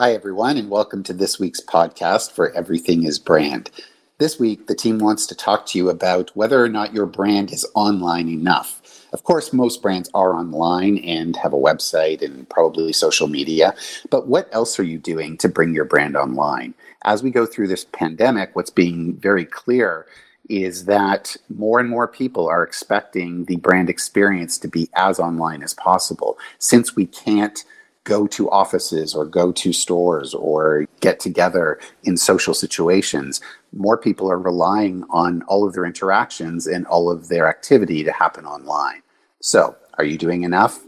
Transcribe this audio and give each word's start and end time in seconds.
Hi, 0.00 0.14
everyone, 0.14 0.56
and 0.56 0.70
welcome 0.70 1.02
to 1.02 1.12
this 1.12 1.38
week's 1.38 1.60
podcast 1.60 2.32
for 2.32 2.50
Everything 2.52 3.04
is 3.04 3.18
Brand. 3.18 3.70
This 4.16 4.38
week, 4.38 4.66
the 4.66 4.74
team 4.74 4.98
wants 4.98 5.26
to 5.26 5.34
talk 5.34 5.66
to 5.66 5.78
you 5.78 5.90
about 5.90 6.34
whether 6.34 6.64
or 6.64 6.70
not 6.70 6.94
your 6.94 7.04
brand 7.04 7.52
is 7.52 7.66
online 7.74 8.26
enough. 8.30 8.80
Of 9.12 9.24
course, 9.24 9.52
most 9.52 9.82
brands 9.82 10.08
are 10.14 10.32
online 10.32 10.96
and 11.04 11.36
have 11.36 11.52
a 11.52 11.58
website 11.58 12.22
and 12.22 12.48
probably 12.48 12.94
social 12.94 13.28
media, 13.28 13.74
but 14.08 14.26
what 14.26 14.48
else 14.52 14.78
are 14.78 14.84
you 14.84 14.96
doing 14.96 15.36
to 15.36 15.50
bring 15.50 15.74
your 15.74 15.84
brand 15.84 16.16
online? 16.16 16.72
As 17.04 17.22
we 17.22 17.30
go 17.30 17.44
through 17.44 17.68
this 17.68 17.84
pandemic, 17.84 18.56
what's 18.56 18.70
being 18.70 19.16
very 19.16 19.44
clear 19.44 20.06
is 20.48 20.86
that 20.86 21.36
more 21.54 21.78
and 21.78 21.90
more 21.90 22.08
people 22.08 22.48
are 22.48 22.62
expecting 22.62 23.44
the 23.44 23.56
brand 23.56 23.90
experience 23.90 24.56
to 24.60 24.66
be 24.68 24.88
as 24.94 25.20
online 25.20 25.62
as 25.62 25.74
possible. 25.74 26.38
Since 26.58 26.96
we 26.96 27.04
can't 27.04 27.62
go 28.04 28.26
to 28.26 28.50
offices 28.50 29.14
or 29.14 29.26
go 29.26 29.52
to 29.52 29.72
stores 29.72 30.34
or 30.34 30.86
get 31.00 31.20
together 31.20 31.78
in 32.04 32.16
social 32.16 32.54
situations, 32.54 33.40
more 33.72 33.98
people 33.98 34.30
are 34.30 34.38
relying 34.38 35.04
on 35.10 35.42
all 35.42 35.66
of 35.66 35.74
their 35.74 35.84
interactions 35.84 36.66
and 36.66 36.86
all 36.86 37.10
of 37.10 37.28
their 37.28 37.48
activity 37.48 38.02
to 38.04 38.12
happen 38.12 38.44
online. 38.46 39.02
So, 39.40 39.76
are 39.98 40.04
you 40.04 40.16
doing 40.16 40.42
enough? 40.44 40.80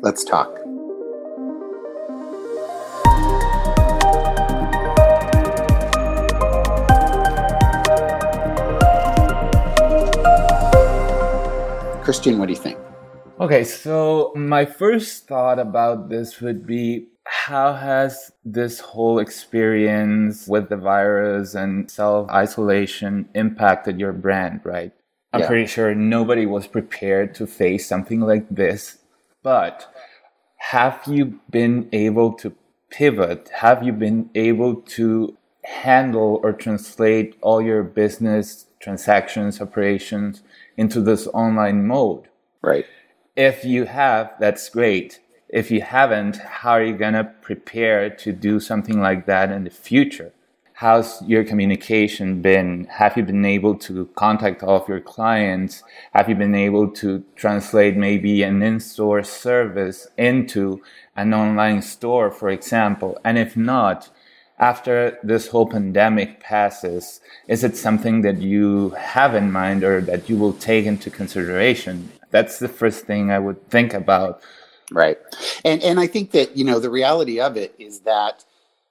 Let's 0.00 0.24
talk. 0.24 0.54
Christian, 12.04 12.38
what 12.38 12.46
do 12.46 12.52
you 12.52 12.58
think? 12.58 12.78
Okay, 13.40 13.64
so 13.64 14.34
my 14.36 14.66
first 14.66 15.26
thought 15.26 15.58
about 15.58 16.10
this 16.10 16.42
would 16.42 16.66
be 16.66 17.06
how 17.24 17.72
has 17.72 18.30
this 18.44 18.80
whole 18.80 19.18
experience 19.18 20.46
with 20.46 20.68
the 20.68 20.76
virus 20.76 21.54
and 21.54 21.90
self 21.90 22.28
isolation 22.28 23.30
impacted 23.34 23.98
your 23.98 24.12
brand, 24.12 24.60
right? 24.62 24.92
I'm 25.32 25.40
yeah. 25.40 25.46
pretty 25.46 25.66
sure 25.66 25.94
nobody 25.94 26.44
was 26.44 26.66
prepared 26.66 27.34
to 27.36 27.46
face 27.46 27.88
something 27.88 28.20
like 28.20 28.46
this, 28.50 28.98
but 29.42 29.90
have 30.58 31.00
you 31.06 31.40
been 31.48 31.88
able 31.94 32.34
to 32.34 32.54
pivot? 32.90 33.48
Have 33.54 33.82
you 33.82 33.94
been 33.94 34.28
able 34.34 34.82
to 34.98 35.34
handle 35.64 36.40
or 36.42 36.52
translate 36.52 37.36
all 37.40 37.62
your 37.62 37.84
business 37.84 38.66
transactions, 38.80 39.62
operations 39.62 40.42
into 40.76 41.00
this 41.00 41.26
online 41.28 41.86
mode? 41.86 42.28
Right. 42.60 42.84
If 43.36 43.64
you 43.64 43.84
have, 43.84 44.34
that's 44.40 44.68
great. 44.68 45.20
If 45.48 45.70
you 45.70 45.82
haven't, 45.82 46.36
how 46.36 46.72
are 46.72 46.84
you 46.84 46.96
going 46.96 47.14
to 47.14 47.24
prepare 47.24 48.10
to 48.10 48.32
do 48.32 48.60
something 48.60 49.00
like 49.00 49.26
that 49.26 49.50
in 49.52 49.64
the 49.64 49.70
future? 49.70 50.32
How's 50.74 51.20
your 51.22 51.44
communication 51.44 52.40
been? 52.40 52.86
Have 52.90 53.16
you 53.16 53.22
been 53.22 53.44
able 53.44 53.74
to 53.80 54.06
contact 54.14 54.62
all 54.62 54.80
of 54.80 54.88
your 54.88 55.00
clients? 55.00 55.82
Have 56.12 56.28
you 56.28 56.34
been 56.34 56.54
able 56.54 56.88
to 56.92 57.22
translate 57.36 57.96
maybe 57.96 58.42
an 58.42 58.62
in-store 58.62 59.22
service 59.22 60.08
into 60.16 60.80
an 61.14 61.34
online 61.34 61.82
store, 61.82 62.30
for 62.30 62.48
example? 62.48 63.18
And 63.22 63.36
if 63.36 63.56
not, 63.56 64.08
after 64.60 65.18
this 65.22 65.48
whole 65.48 65.66
pandemic 65.66 66.38
passes, 66.40 67.20
is 67.48 67.64
it 67.64 67.76
something 67.76 68.20
that 68.20 68.42
you 68.42 68.90
have 68.90 69.34
in 69.34 69.50
mind 69.50 69.82
or 69.82 70.02
that 70.02 70.28
you 70.28 70.36
will 70.36 70.52
take 70.52 70.84
into 70.84 71.10
consideration? 71.10 72.12
That's 72.30 72.58
the 72.58 72.68
first 72.68 73.06
thing 73.06 73.30
I 73.30 73.38
would 73.38 73.68
think 73.70 73.94
about. 73.94 74.42
Right. 74.92 75.18
And 75.64 75.82
and 75.82 75.98
I 75.98 76.06
think 76.06 76.32
that, 76.32 76.56
you 76.56 76.64
know, 76.64 76.78
the 76.78 76.90
reality 76.90 77.40
of 77.40 77.56
it 77.56 77.74
is 77.78 78.00
that 78.00 78.44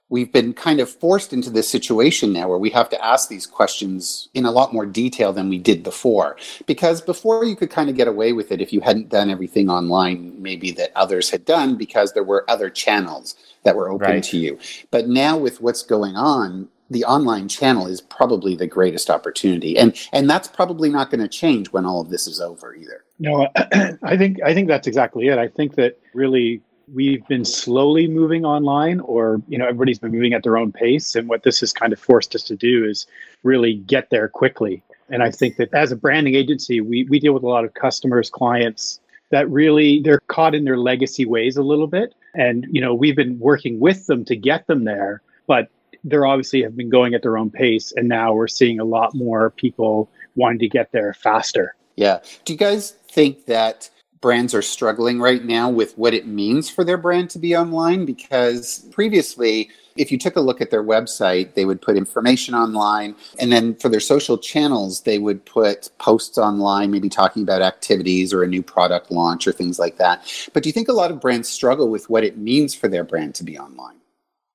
we've 0.10 0.34
been 0.34 0.54
kind 0.54 0.80
of 0.80 0.90
forced 0.90 1.34
into 1.34 1.52
this 1.52 1.70
situation 1.70 2.34
now 2.34 2.50
where 2.50 2.58
we 2.58 2.72
have 2.72 2.90
to 2.90 3.06
ask 3.06 3.30
these 3.30 3.46
questions 3.46 4.28
in 4.34 4.46
a 4.46 4.52
lot 4.52 4.74
more 4.74 4.88
detail 4.88 5.32
than 5.34 5.50
we 5.50 5.60
did 5.60 5.84
before. 5.84 6.36
Because 6.66 7.00
before 7.00 7.46
you 7.46 7.56
could 7.56 7.70
kind 7.70 7.90
of 7.92 7.96
get 7.96 8.08
away 8.08 8.34
with 8.34 8.52
it 8.52 8.60
if 8.60 8.74
you 8.74 8.82
hadn't 8.82 9.10
done 9.10 9.30
everything 9.30 9.70
online, 9.70 10.42
maybe 10.42 10.72
that 10.72 10.92
others 10.96 11.30
had 11.30 11.46
done, 11.46 11.78
because 11.78 12.14
there 12.14 12.24
were 12.24 12.44
other 12.50 12.72
channels 12.72 13.36
that 13.64 13.76
were 13.76 13.90
open 13.90 14.08
right. 14.08 14.24
to 14.24 14.38
you. 14.38 14.60
But 14.92 15.08
now 15.08 15.38
with 15.38 15.62
what's 15.62 15.84
going 15.84 16.16
on, 16.16 16.70
the 16.90 17.06
online 17.06 17.48
channel 17.48 17.88
is 17.88 18.02
probably 18.02 18.56
the 18.56 18.68
greatest 18.68 19.10
opportunity. 19.10 19.78
And 19.78 19.96
and 20.12 20.30
that's 20.30 20.48
probably 20.48 20.90
not 20.90 21.12
going 21.12 21.22
to 21.22 21.28
change 21.28 21.72
when 21.72 21.86
all 21.86 22.02
of 22.02 22.10
this 22.10 22.28
is 22.28 22.42
over 22.42 22.74
either. 22.74 23.04
No, 23.20 23.48
I 24.04 24.18
think 24.18 24.42
I 24.44 24.54
think 24.54 24.68
that's 24.68 24.88
exactly 24.88 25.28
it. 25.28 25.38
I 25.38 25.48
think 25.48 25.76
that 25.76 26.00
really 26.14 26.62
we've 26.94 27.26
been 27.28 27.46
slowly 27.46 28.08
moving 28.08 28.46
online 28.46 29.00
or 29.02 29.42
you 29.48 29.58
know 29.58 29.66
everybody's 29.66 30.00
been 30.00 30.12
moving 30.12 30.34
at 30.34 30.44
their 30.44 30.58
own 30.58 30.72
pace 30.72 31.16
and 31.16 31.28
what 31.30 31.44
this 31.44 31.60
has 31.60 31.72
kind 31.72 31.94
of 31.94 32.00
forced 32.00 32.34
us 32.36 32.44
to 32.44 32.56
do 32.56 32.86
is 32.86 33.06
really 33.44 33.76
get 33.76 34.10
there 34.10 34.28
quickly 34.28 34.82
and 35.10 35.22
i 35.22 35.30
think 35.30 35.58
that 35.58 35.72
as 35.74 35.92
a 35.92 35.96
branding 35.96 36.36
agency 36.36 36.82
we, 36.82 37.04
we 37.06 37.20
deal 37.20 37.34
with 37.34 37.44
a 37.44 37.48
lot 37.48 37.64
of 37.64 37.74
customers 37.74 38.30
clients 38.30 39.00
that 39.30 39.50
really 39.50 40.02
they're 40.02 40.22
caught 40.28 40.56
in 40.56 40.66
their 40.66 40.78
legacy 40.78 41.26
ways 41.26 41.58
a 41.58 41.64
little 41.64 41.88
bit 41.88 42.16
and 42.36 42.66
you 42.72 42.82
know 42.82 42.94
we've 42.94 43.16
been 43.16 43.40
working 43.40 43.80
with 43.80 44.06
them 44.08 44.24
to 44.26 44.36
get 44.36 44.68
them 44.68 44.84
there 44.84 45.22
but 45.48 45.70
they're 46.04 46.26
obviously 46.26 46.62
have 46.62 46.78
been 46.78 46.90
going 46.90 47.14
at 47.14 47.22
their 47.22 47.38
own 47.38 47.50
pace 47.50 47.92
and 47.96 48.08
now 48.08 48.34
we're 48.34 48.48
seeing 48.48 48.80
a 48.80 48.86
lot 48.86 49.14
more 49.14 49.50
people 49.52 50.10
wanting 50.36 50.60
to 50.60 50.70
get 50.70 50.92
there 50.92 51.14
faster. 51.14 51.76
Yeah. 51.96 52.20
Do 52.46 52.54
you 52.54 52.60
guys 52.60 52.92
think 53.12 53.46
that 53.46 53.90
brands 54.22 54.54
are 54.54 54.62
struggling 54.62 55.20
right 55.20 55.44
now 55.44 55.70
with 55.70 55.98
what 55.98 56.14
it 56.14 56.28
means 56.28 56.70
for 56.70 56.84
their 56.84 56.98
brand 56.98 57.30
to 57.32 57.40
be 57.40 57.56
online? 57.56 58.06
Because 58.06 58.88
previously 58.92 59.70
if 60.00 60.12
you 60.12 60.18
took 60.18 60.36
a 60.36 60.42
look 60.42 60.62
at 60.62 60.72
their 60.72 60.84
website 60.84 61.54
they 61.54 61.66
would 61.66 61.82
put 61.82 61.98
information 61.98 62.56
online. 62.56 63.16
And 63.40 63.52
then 63.52 63.76
for 63.76 63.90
their 63.90 64.00
social 64.00 64.38
channels 64.38 65.02
they 65.02 65.20
would 65.20 65.46
put 65.46 65.90
posts 66.00 66.38
online 66.38 66.92
maybe 66.92 67.10
talking 67.10 67.44
about 67.44 67.62
activities 67.62 68.34
or 68.34 68.44
a 68.44 68.48
new 68.48 68.64
product 68.64 69.12
launch 69.12 69.48
or 69.48 69.52
things 69.52 69.78
like 69.78 69.98
that. 69.98 70.50
But 70.54 70.64
do 70.64 70.70
you 70.70 70.74
think 70.74 70.88
a 70.88 70.94
lot 70.94 71.12
of 71.12 71.22
brands 71.22 71.50
struggle 71.50 71.90
with 71.90 72.10
what 72.10 72.24
it 72.24 72.38
means 72.38 72.74
for 72.74 72.88
their 72.88 73.04
brand 73.04 73.36
to 73.36 73.44
be 73.44 73.58
online? 73.58 73.98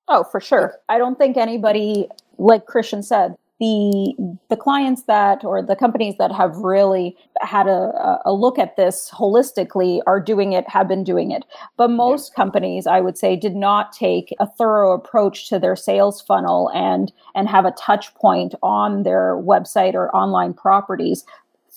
Oh 0.07 0.23
for 0.23 0.41
sure. 0.41 0.79
I 0.89 0.97
don't 0.97 1.17
think 1.17 1.37
anybody 1.37 2.07
like 2.37 2.65
christian 2.65 3.01
said 3.01 3.35
the 3.59 4.13
the 4.49 4.57
clients 4.57 5.03
that 5.03 5.45
or 5.45 5.61
the 5.61 5.75
companies 5.77 6.15
that 6.17 6.31
have 6.31 6.57
really 6.57 7.15
had 7.39 7.67
a, 7.67 8.19
a 8.25 8.33
look 8.33 8.59
at 8.59 8.75
this 8.75 9.09
holistically 9.13 10.01
are 10.05 10.19
doing 10.19 10.51
it 10.51 10.67
have 10.67 10.89
been 10.89 11.05
doing 11.05 11.31
it 11.31 11.43
but 11.77 11.89
most 11.89 12.31
yeah. 12.31 12.35
companies 12.35 12.85
i 12.85 12.99
would 12.99 13.17
say 13.17 13.35
did 13.35 13.55
not 13.55 13.93
take 13.93 14.35
a 14.41 14.47
thorough 14.47 14.91
approach 14.91 15.47
to 15.47 15.57
their 15.57 15.75
sales 15.75 16.21
funnel 16.21 16.69
and 16.75 17.13
and 17.33 17.47
have 17.47 17.63
a 17.63 17.71
touch 17.71 18.13
point 18.15 18.55
on 18.61 19.03
their 19.03 19.35
website 19.35 19.93
or 19.93 20.13
online 20.13 20.53
properties 20.53 21.23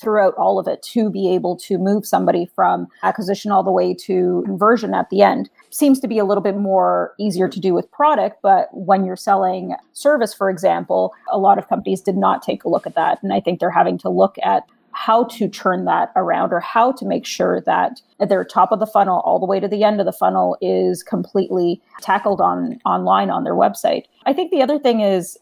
throughout 0.01 0.35
all 0.35 0.59
of 0.59 0.67
it 0.69 0.83
to 0.83 1.11
be 1.11 1.33
able 1.33 1.57
to 1.57 1.79
move 1.79 2.07
somebody 2.07 2.47
from 2.55 2.87
acquisition 3.03 3.51
all 3.51 3.63
the 3.63 3.73
way 3.73 3.95
to 3.95 4.43
conversion 4.47 4.95
at 4.95 5.11
the 5.11 5.23
end. 5.23 5.51
Seems 5.71 6.01
to 6.01 6.09
be 6.09 6.19
a 6.19 6.25
little 6.25 6.43
bit 6.43 6.57
more 6.57 7.15
easier 7.19 7.49
to 7.49 7.61
do 7.61 7.75
with 7.75 7.91
product 7.91 8.41
but 8.43 8.69
when 8.73 9.05
you're 9.05 9.17
selling 9.17 9.75
service 9.93 10.33
for 10.33 10.51
example 10.51 11.13
a 11.31 11.39
lot 11.39 11.59
of 11.59 11.69
companies 11.69 12.01
did 12.01 12.17
not 12.17 12.43
take 12.43 12.65
a 12.65 12.69
look 12.69 12.87
at 12.87 12.95
that. 12.95 13.23
And 13.23 13.33
i 13.33 13.41
think 13.41 13.61
they're 13.61 13.71
having 13.71 13.99
to 13.99 14.09
look 14.09 14.37
at 14.43 14.65
how 14.93 15.25
to 15.25 15.49
turn 15.49 15.85
that 15.85 16.11
around 16.17 16.53
or 16.53 16.59
how 16.59 16.91
to 16.91 17.05
make 17.05 17.25
sure 17.25 17.61
that 17.61 18.01
their 18.19 18.45
top 18.45 18.73
of 18.73 18.81
the 18.81 18.87
funnel 18.87 19.21
all 19.21 19.39
the 19.39 19.47
way 19.47 19.61
to 19.61 19.69
the 19.69 19.85
end 19.85 20.01
of 20.01 20.07
the 20.07 20.13
funnel 20.13 20.57
is 20.61 21.05
completely 21.05 21.81
tackled 22.01 22.41
on 22.41 22.81
online 22.85 23.31
on 23.31 23.45
their 23.45 23.55
website. 23.55 24.05
I 24.27 24.33
think 24.33 24.51
the 24.51 24.61
other 24.61 24.79
thing 24.79 25.01
is 25.01 25.39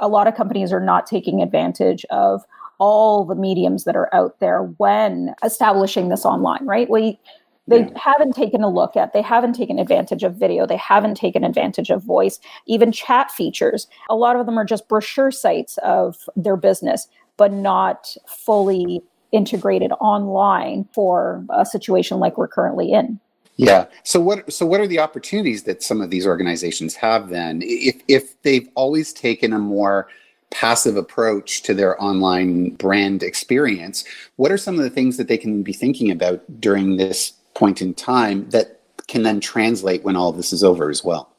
a 0.00 0.08
lot 0.08 0.26
of 0.26 0.34
companies 0.34 0.70
are 0.70 0.80
not 0.80 1.06
taking 1.06 1.42
advantage 1.42 2.04
of 2.10 2.44
all 2.80 3.24
the 3.24 3.36
mediums 3.36 3.84
that 3.84 3.94
are 3.94 4.12
out 4.12 4.40
there 4.40 4.62
when 4.78 5.34
establishing 5.44 6.08
this 6.08 6.24
online, 6.24 6.66
right? 6.66 6.90
We 6.90 7.20
they 7.68 7.80
yeah. 7.80 7.90
haven't 7.94 8.32
taken 8.32 8.62
a 8.62 8.68
look 8.68 8.96
at 8.96 9.12
they 9.12 9.22
haven't 9.22 9.52
taken 9.52 9.78
advantage 9.78 10.24
of 10.24 10.34
video 10.34 10.66
they 10.66 10.78
haven't 10.78 11.14
taken 11.14 11.44
advantage 11.44 11.90
of 11.90 12.02
voice 12.02 12.40
even 12.66 12.90
chat 12.90 13.30
features 13.30 13.86
a 14.08 14.16
lot 14.16 14.34
of 14.34 14.46
them 14.46 14.58
are 14.58 14.64
just 14.64 14.88
brochure 14.88 15.30
sites 15.30 15.78
of 15.78 16.16
their 16.34 16.56
business 16.56 17.06
but 17.36 17.52
not 17.52 18.16
fully 18.26 19.02
integrated 19.30 19.92
online 20.00 20.88
for 20.92 21.44
a 21.50 21.64
situation 21.64 22.18
like 22.18 22.36
we're 22.36 22.48
currently 22.48 22.90
in 22.90 23.20
yeah 23.56 23.84
so 24.02 24.18
what 24.18 24.50
so 24.52 24.66
what 24.66 24.80
are 24.80 24.86
the 24.86 24.98
opportunities 24.98 25.62
that 25.64 25.82
some 25.82 26.00
of 26.00 26.10
these 26.10 26.26
organizations 26.26 26.94
have 26.94 27.28
then 27.28 27.60
if 27.62 28.02
if 28.08 28.40
they've 28.42 28.68
always 28.74 29.12
taken 29.12 29.52
a 29.52 29.58
more 29.58 30.08
passive 30.50 30.96
approach 30.96 31.62
to 31.62 31.74
their 31.74 32.00
online 32.02 32.70
brand 32.70 33.22
experience, 33.22 34.04
what 34.36 34.50
are 34.50 34.58
some 34.58 34.76
of 34.76 34.82
the 34.82 34.90
things 34.90 35.16
that 35.16 35.28
they 35.28 35.38
can 35.38 35.62
be 35.62 35.72
thinking 35.72 36.10
about 36.10 36.42
during 36.60 36.96
this 36.96 37.32
point 37.54 37.80
in 37.80 37.94
time 37.94 38.48
that 38.50 38.80
can 39.06 39.22
then 39.22 39.40
translate 39.40 40.02
when 40.04 40.16
all 40.16 40.32
this 40.32 40.52
is 40.52 40.62
over 40.62 40.90
as 40.90 41.04
well? 41.04 41.32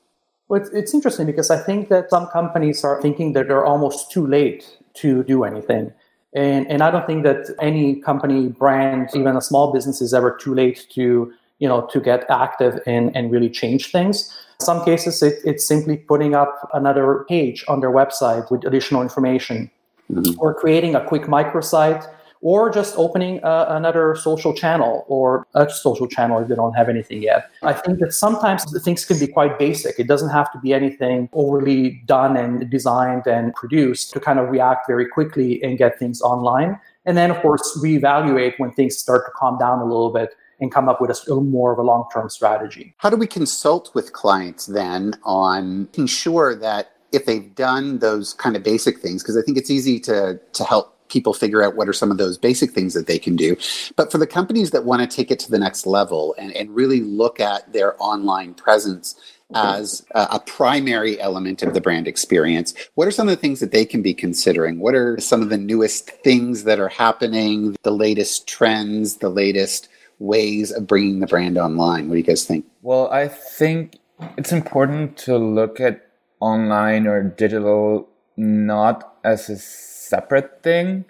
Well, 0.48 0.62
it's, 0.62 0.70
it's 0.72 0.94
interesting 0.94 1.26
because 1.26 1.50
I 1.50 1.58
think 1.58 1.90
that 1.90 2.10
some 2.10 2.28
companies 2.28 2.84
are 2.84 3.02
thinking 3.02 3.34
that 3.34 3.48
they're 3.48 3.66
almost 3.66 4.12
too 4.12 4.28
late 4.28 4.78
to 4.96 5.24
do 5.24 5.44
anything. 5.44 5.94
And, 6.34 6.68
and 6.68 6.82
I 6.82 6.92
don't 6.92 7.06
think 7.06 7.24
that 7.24 7.54
any 7.60 7.96
company, 8.02 8.48
brand, 8.48 9.10
even 9.14 9.36
a 9.36 9.42
small 9.42 9.72
business 9.74 10.02
is 10.02 10.14
ever 10.14 10.38
too 10.42 10.54
late 10.54 10.88
to 10.92 11.34
you 11.62 11.68
know, 11.68 11.88
to 11.94 12.02
get 12.02 12.26
active 12.30 12.82
and, 12.88 13.16
and 13.16 13.32
really 13.32 13.50
change 13.50 13.92
things. 13.92 14.36
Some 14.62 14.84
cases, 14.86 15.22
it, 15.22 15.40
it's 15.44 15.66
simply 15.66 15.98
putting 15.98 16.36
up 16.36 16.70
another 16.74 17.26
page 17.28 17.64
on 17.68 17.80
their 17.80 17.92
website 17.92 18.50
with 18.52 18.66
additional 18.66 19.02
information 19.02 19.70
mm-hmm. 20.12 20.40
or 20.40 20.54
creating 20.54 20.96
a 20.96 21.04
quick 21.04 21.24
microsite 21.24 22.08
or 22.42 22.72
just 22.72 22.96
opening 22.98 23.44
uh, 23.44 23.66
another 23.70 24.16
social 24.16 24.54
channel 24.54 25.06
or 25.08 25.46
a 25.54 25.70
social 25.70 26.08
channel 26.08 26.40
if 26.40 26.48
they 26.48 26.56
don't 26.56 26.74
have 26.74 26.90
anything 26.90 27.22
yet. 27.22 27.52
I 27.62 27.74
think 27.74 28.00
that 28.00 28.14
sometimes 28.14 28.66
things 28.84 29.06
can 29.06 29.20
be 29.20 29.28
quite 29.28 29.60
basic. 29.60 30.00
It 30.00 30.08
doesn't 30.08 30.30
have 30.30 30.52
to 30.54 30.60
be 30.60 30.74
anything 30.74 31.30
overly 31.34 32.02
done 32.08 32.36
and 32.36 32.68
designed 32.70 33.28
and 33.28 33.54
produced 33.54 34.12
to 34.14 34.20
kind 34.20 34.40
of 34.40 34.50
react 34.50 34.88
very 34.88 35.08
quickly 35.08 35.62
and 35.64 35.78
get 35.78 36.00
things 36.00 36.22
online. 36.22 36.80
And 37.06 37.16
then, 37.16 37.30
of 37.32 37.40
course, 37.42 37.80
reevaluate 37.82 38.54
when 38.58 38.72
things 38.72 38.98
start 38.98 39.26
to 39.26 39.32
calm 39.36 39.58
down 39.60 39.80
a 39.80 39.86
little 39.86 40.12
bit 40.12 40.36
and 40.62 40.72
come 40.72 40.88
up 40.88 41.02
with 41.02 41.10
a 41.10 41.16
little 41.28 41.44
more 41.44 41.74
of 41.74 41.80
a 41.80 41.82
long 41.82 42.06
term 42.14 42.30
strategy. 42.30 42.94
How 42.98 43.10
do 43.10 43.18
we 43.18 43.28
consult 43.28 43.94
with 43.94 44.14
clients 44.14 44.68
then 44.68 45.16
on 45.24 45.84
making 45.86 46.08
sure 46.08 46.56
that 46.56 46.94
if 47.12 47.26
they've 47.26 47.54
done 47.54 48.00
those 48.00 48.34
kind 48.36 48.56
of 48.56 48.64
basic 48.64 49.00
things, 49.00 49.22
because 49.22 49.36
I 49.36 49.42
think 49.42 49.58
it's 49.58 49.70
easy 49.70 50.00
to, 50.02 50.40
to 50.54 50.64
help 50.64 50.98
people 51.10 51.34
figure 51.34 51.62
out 51.62 51.76
what 51.76 51.90
are 51.90 51.94
some 51.94 52.10
of 52.10 52.18
those 52.18 52.38
basic 52.38 52.72
things 52.72 52.94
that 52.94 53.06
they 53.06 53.20
can 53.20 53.36
do. 53.36 53.58
But 53.98 54.12
for 54.12 54.18
the 54.18 54.28
companies 54.28 54.72
that 54.72 54.86
want 54.86 55.02
to 55.02 55.14
take 55.14 55.30
it 55.30 55.40
to 55.40 55.52
the 55.52 55.60
next 55.60 55.86
level 55.86 56.34
and, 56.38 56.56
and 56.56 56.74
really 56.74 57.02
look 57.02 57.42
at 57.42 57.74
their 57.74 58.02
online 58.02 58.54
presence 58.54 59.20
as 59.54 60.06
a, 60.12 60.28
a, 60.32 60.40
primary 60.40 61.20
element 61.20 61.62
of 61.62 61.74
the 61.74 61.82
brand 61.82 62.08
experience. 62.08 62.74
What 62.96 63.06
are 63.06 63.12
some 63.12 63.28
of 63.28 63.36
the 63.36 63.42
things 63.42 63.60
that 63.60 63.72
they 63.72 63.84
can 63.84 64.02
be 64.02 64.14
considering? 64.14 64.80
What 64.80 64.96
are 64.96 65.20
some 65.20 65.42
of 65.42 65.50
the 65.50 65.58
newest 65.58 66.10
things 66.10 66.64
that 66.64 66.80
are 66.80 66.88
happening, 66.88 67.76
the 67.84 67.92
latest 67.92 68.48
trends, 68.48 69.18
the 69.18 69.28
latest 69.28 69.90
ways 70.22 70.72
of 70.72 70.88
bringing 70.88 71.20
the 71.20 71.28
brand 71.28 71.58
online? 71.58 72.08
What 72.08 72.14
do 72.14 72.20
you 72.20 72.24
guys 72.24 72.46
think? 72.46 72.66
Well, 72.82 73.10
I 73.12 73.28
think 73.28 73.98
it's 74.38 74.52
important 74.52 75.18
to 75.26 75.38
look 75.38 75.80
at 75.80 76.08
online 76.40 77.08
or 77.08 77.24
digital 77.24 78.08
not 78.38 79.18
as 79.24 79.50
a 79.50 79.58
separate 79.58 80.64
thing, 80.64 81.06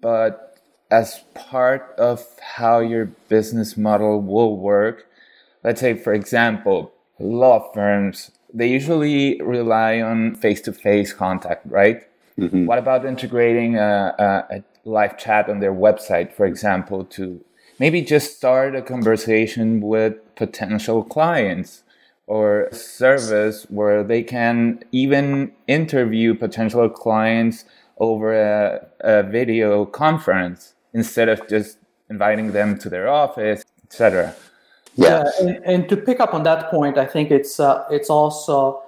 but 0.00 0.58
as 0.90 1.24
part 1.34 1.94
of 1.98 2.24
how 2.56 2.80
your 2.80 3.06
business 3.28 3.76
model 3.76 4.20
will 4.20 4.58
work. 4.58 5.06
Let's 5.64 5.80
say, 5.80 5.94
for 5.94 6.12
example, 6.12 6.92
law 7.18 7.72
firms, 7.72 8.30
they 8.52 8.68
usually 8.68 9.40
rely 9.40 10.00
on 10.00 10.34
face 10.34 10.60
to 10.62 10.72
face 10.72 11.12
contact, 11.12 11.64
right? 11.66 12.02
Mm-hmm. 12.38 12.66
What 12.66 12.78
about 12.78 13.06
integrating 13.06 13.76
a, 13.76 14.14
a, 14.18 14.56
a, 14.56 14.64
live 14.84 15.16
chat 15.16 15.48
on 15.48 15.60
their 15.60 15.72
website, 15.72 16.32
for 16.32 16.44
example, 16.44 17.04
to 17.04 17.40
maybe 17.82 18.00
just 18.00 18.36
start 18.36 18.76
a 18.76 18.80
conversation 18.80 19.80
with 19.80 20.14
potential 20.36 21.02
clients 21.02 21.82
or 22.28 22.68
service 22.70 23.66
where 23.70 24.04
they 24.04 24.22
can 24.22 24.78
even 24.92 25.50
interview 25.66 26.32
potential 26.32 26.88
clients 26.88 27.64
over 27.98 28.28
a, 28.32 28.86
a 29.00 29.24
video 29.24 29.84
conference 29.84 30.74
instead 30.94 31.28
of 31.28 31.38
just 31.48 31.76
inviting 32.08 32.52
them 32.52 32.78
to 32.78 32.88
their 32.88 33.08
office, 33.08 33.64
etc. 33.82 34.32
Yeah, 34.94 35.24
and, 35.40 35.50
and, 35.64 35.88
to 35.88 35.96
pick 35.96 36.20
up 36.20 36.34
on 36.34 36.44
that 36.44 36.70
point, 36.70 36.96
I 36.98 37.06
think 37.14 37.32
it's 37.32 37.58
uh, 37.58 37.84
it's 37.90 38.10
also 38.10 38.80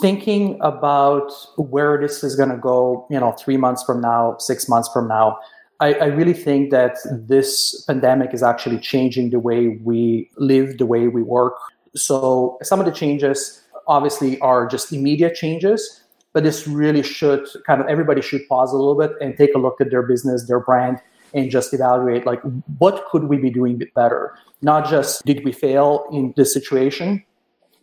thinking 0.00 0.58
about 0.62 1.30
where 1.56 2.00
this 2.00 2.24
is 2.24 2.34
going 2.34 2.52
to 2.56 2.62
go. 2.72 3.06
You 3.10 3.20
know, 3.20 3.32
three 3.32 3.58
months 3.58 3.82
from 3.82 4.00
now, 4.00 4.38
six 4.38 4.70
months 4.70 4.88
from 4.88 5.06
now. 5.06 5.38
I, 5.80 5.94
I, 5.94 6.04
really 6.06 6.32
think 6.32 6.70
that 6.70 6.96
this 7.06 7.84
pandemic 7.86 8.34
is 8.34 8.42
actually 8.42 8.78
changing 8.78 9.30
the 9.30 9.38
way 9.38 9.78
we 9.84 10.28
live, 10.36 10.78
the 10.78 10.86
way 10.86 11.06
we 11.06 11.22
work. 11.22 11.54
So 11.94 12.58
some 12.62 12.80
of 12.80 12.86
the 12.86 12.92
changes 12.92 13.62
obviously 13.86 14.40
are 14.40 14.66
just 14.66 14.92
immediate 14.92 15.36
changes, 15.36 16.02
but 16.32 16.42
this 16.42 16.66
really 16.66 17.02
should 17.02 17.46
kind 17.64 17.80
of 17.80 17.86
everybody 17.86 18.22
should 18.22 18.46
pause 18.48 18.72
a 18.72 18.76
little 18.76 18.98
bit 18.98 19.12
and 19.20 19.36
take 19.36 19.54
a 19.54 19.58
look 19.58 19.80
at 19.80 19.90
their 19.90 20.02
business, 20.02 20.46
their 20.46 20.60
brand, 20.60 21.00
and 21.32 21.50
just 21.50 21.72
evaluate 21.72 22.26
like 22.26 22.40
what 22.78 23.06
could 23.10 23.24
we 23.24 23.38
be 23.38 23.50
doing 23.50 23.80
better? 23.94 24.34
Not 24.62 24.88
just 24.88 25.24
did 25.24 25.44
we 25.44 25.52
fail 25.52 26.06
in 26.10 26.34
this 26.36 26.52
situation 26.52 27.24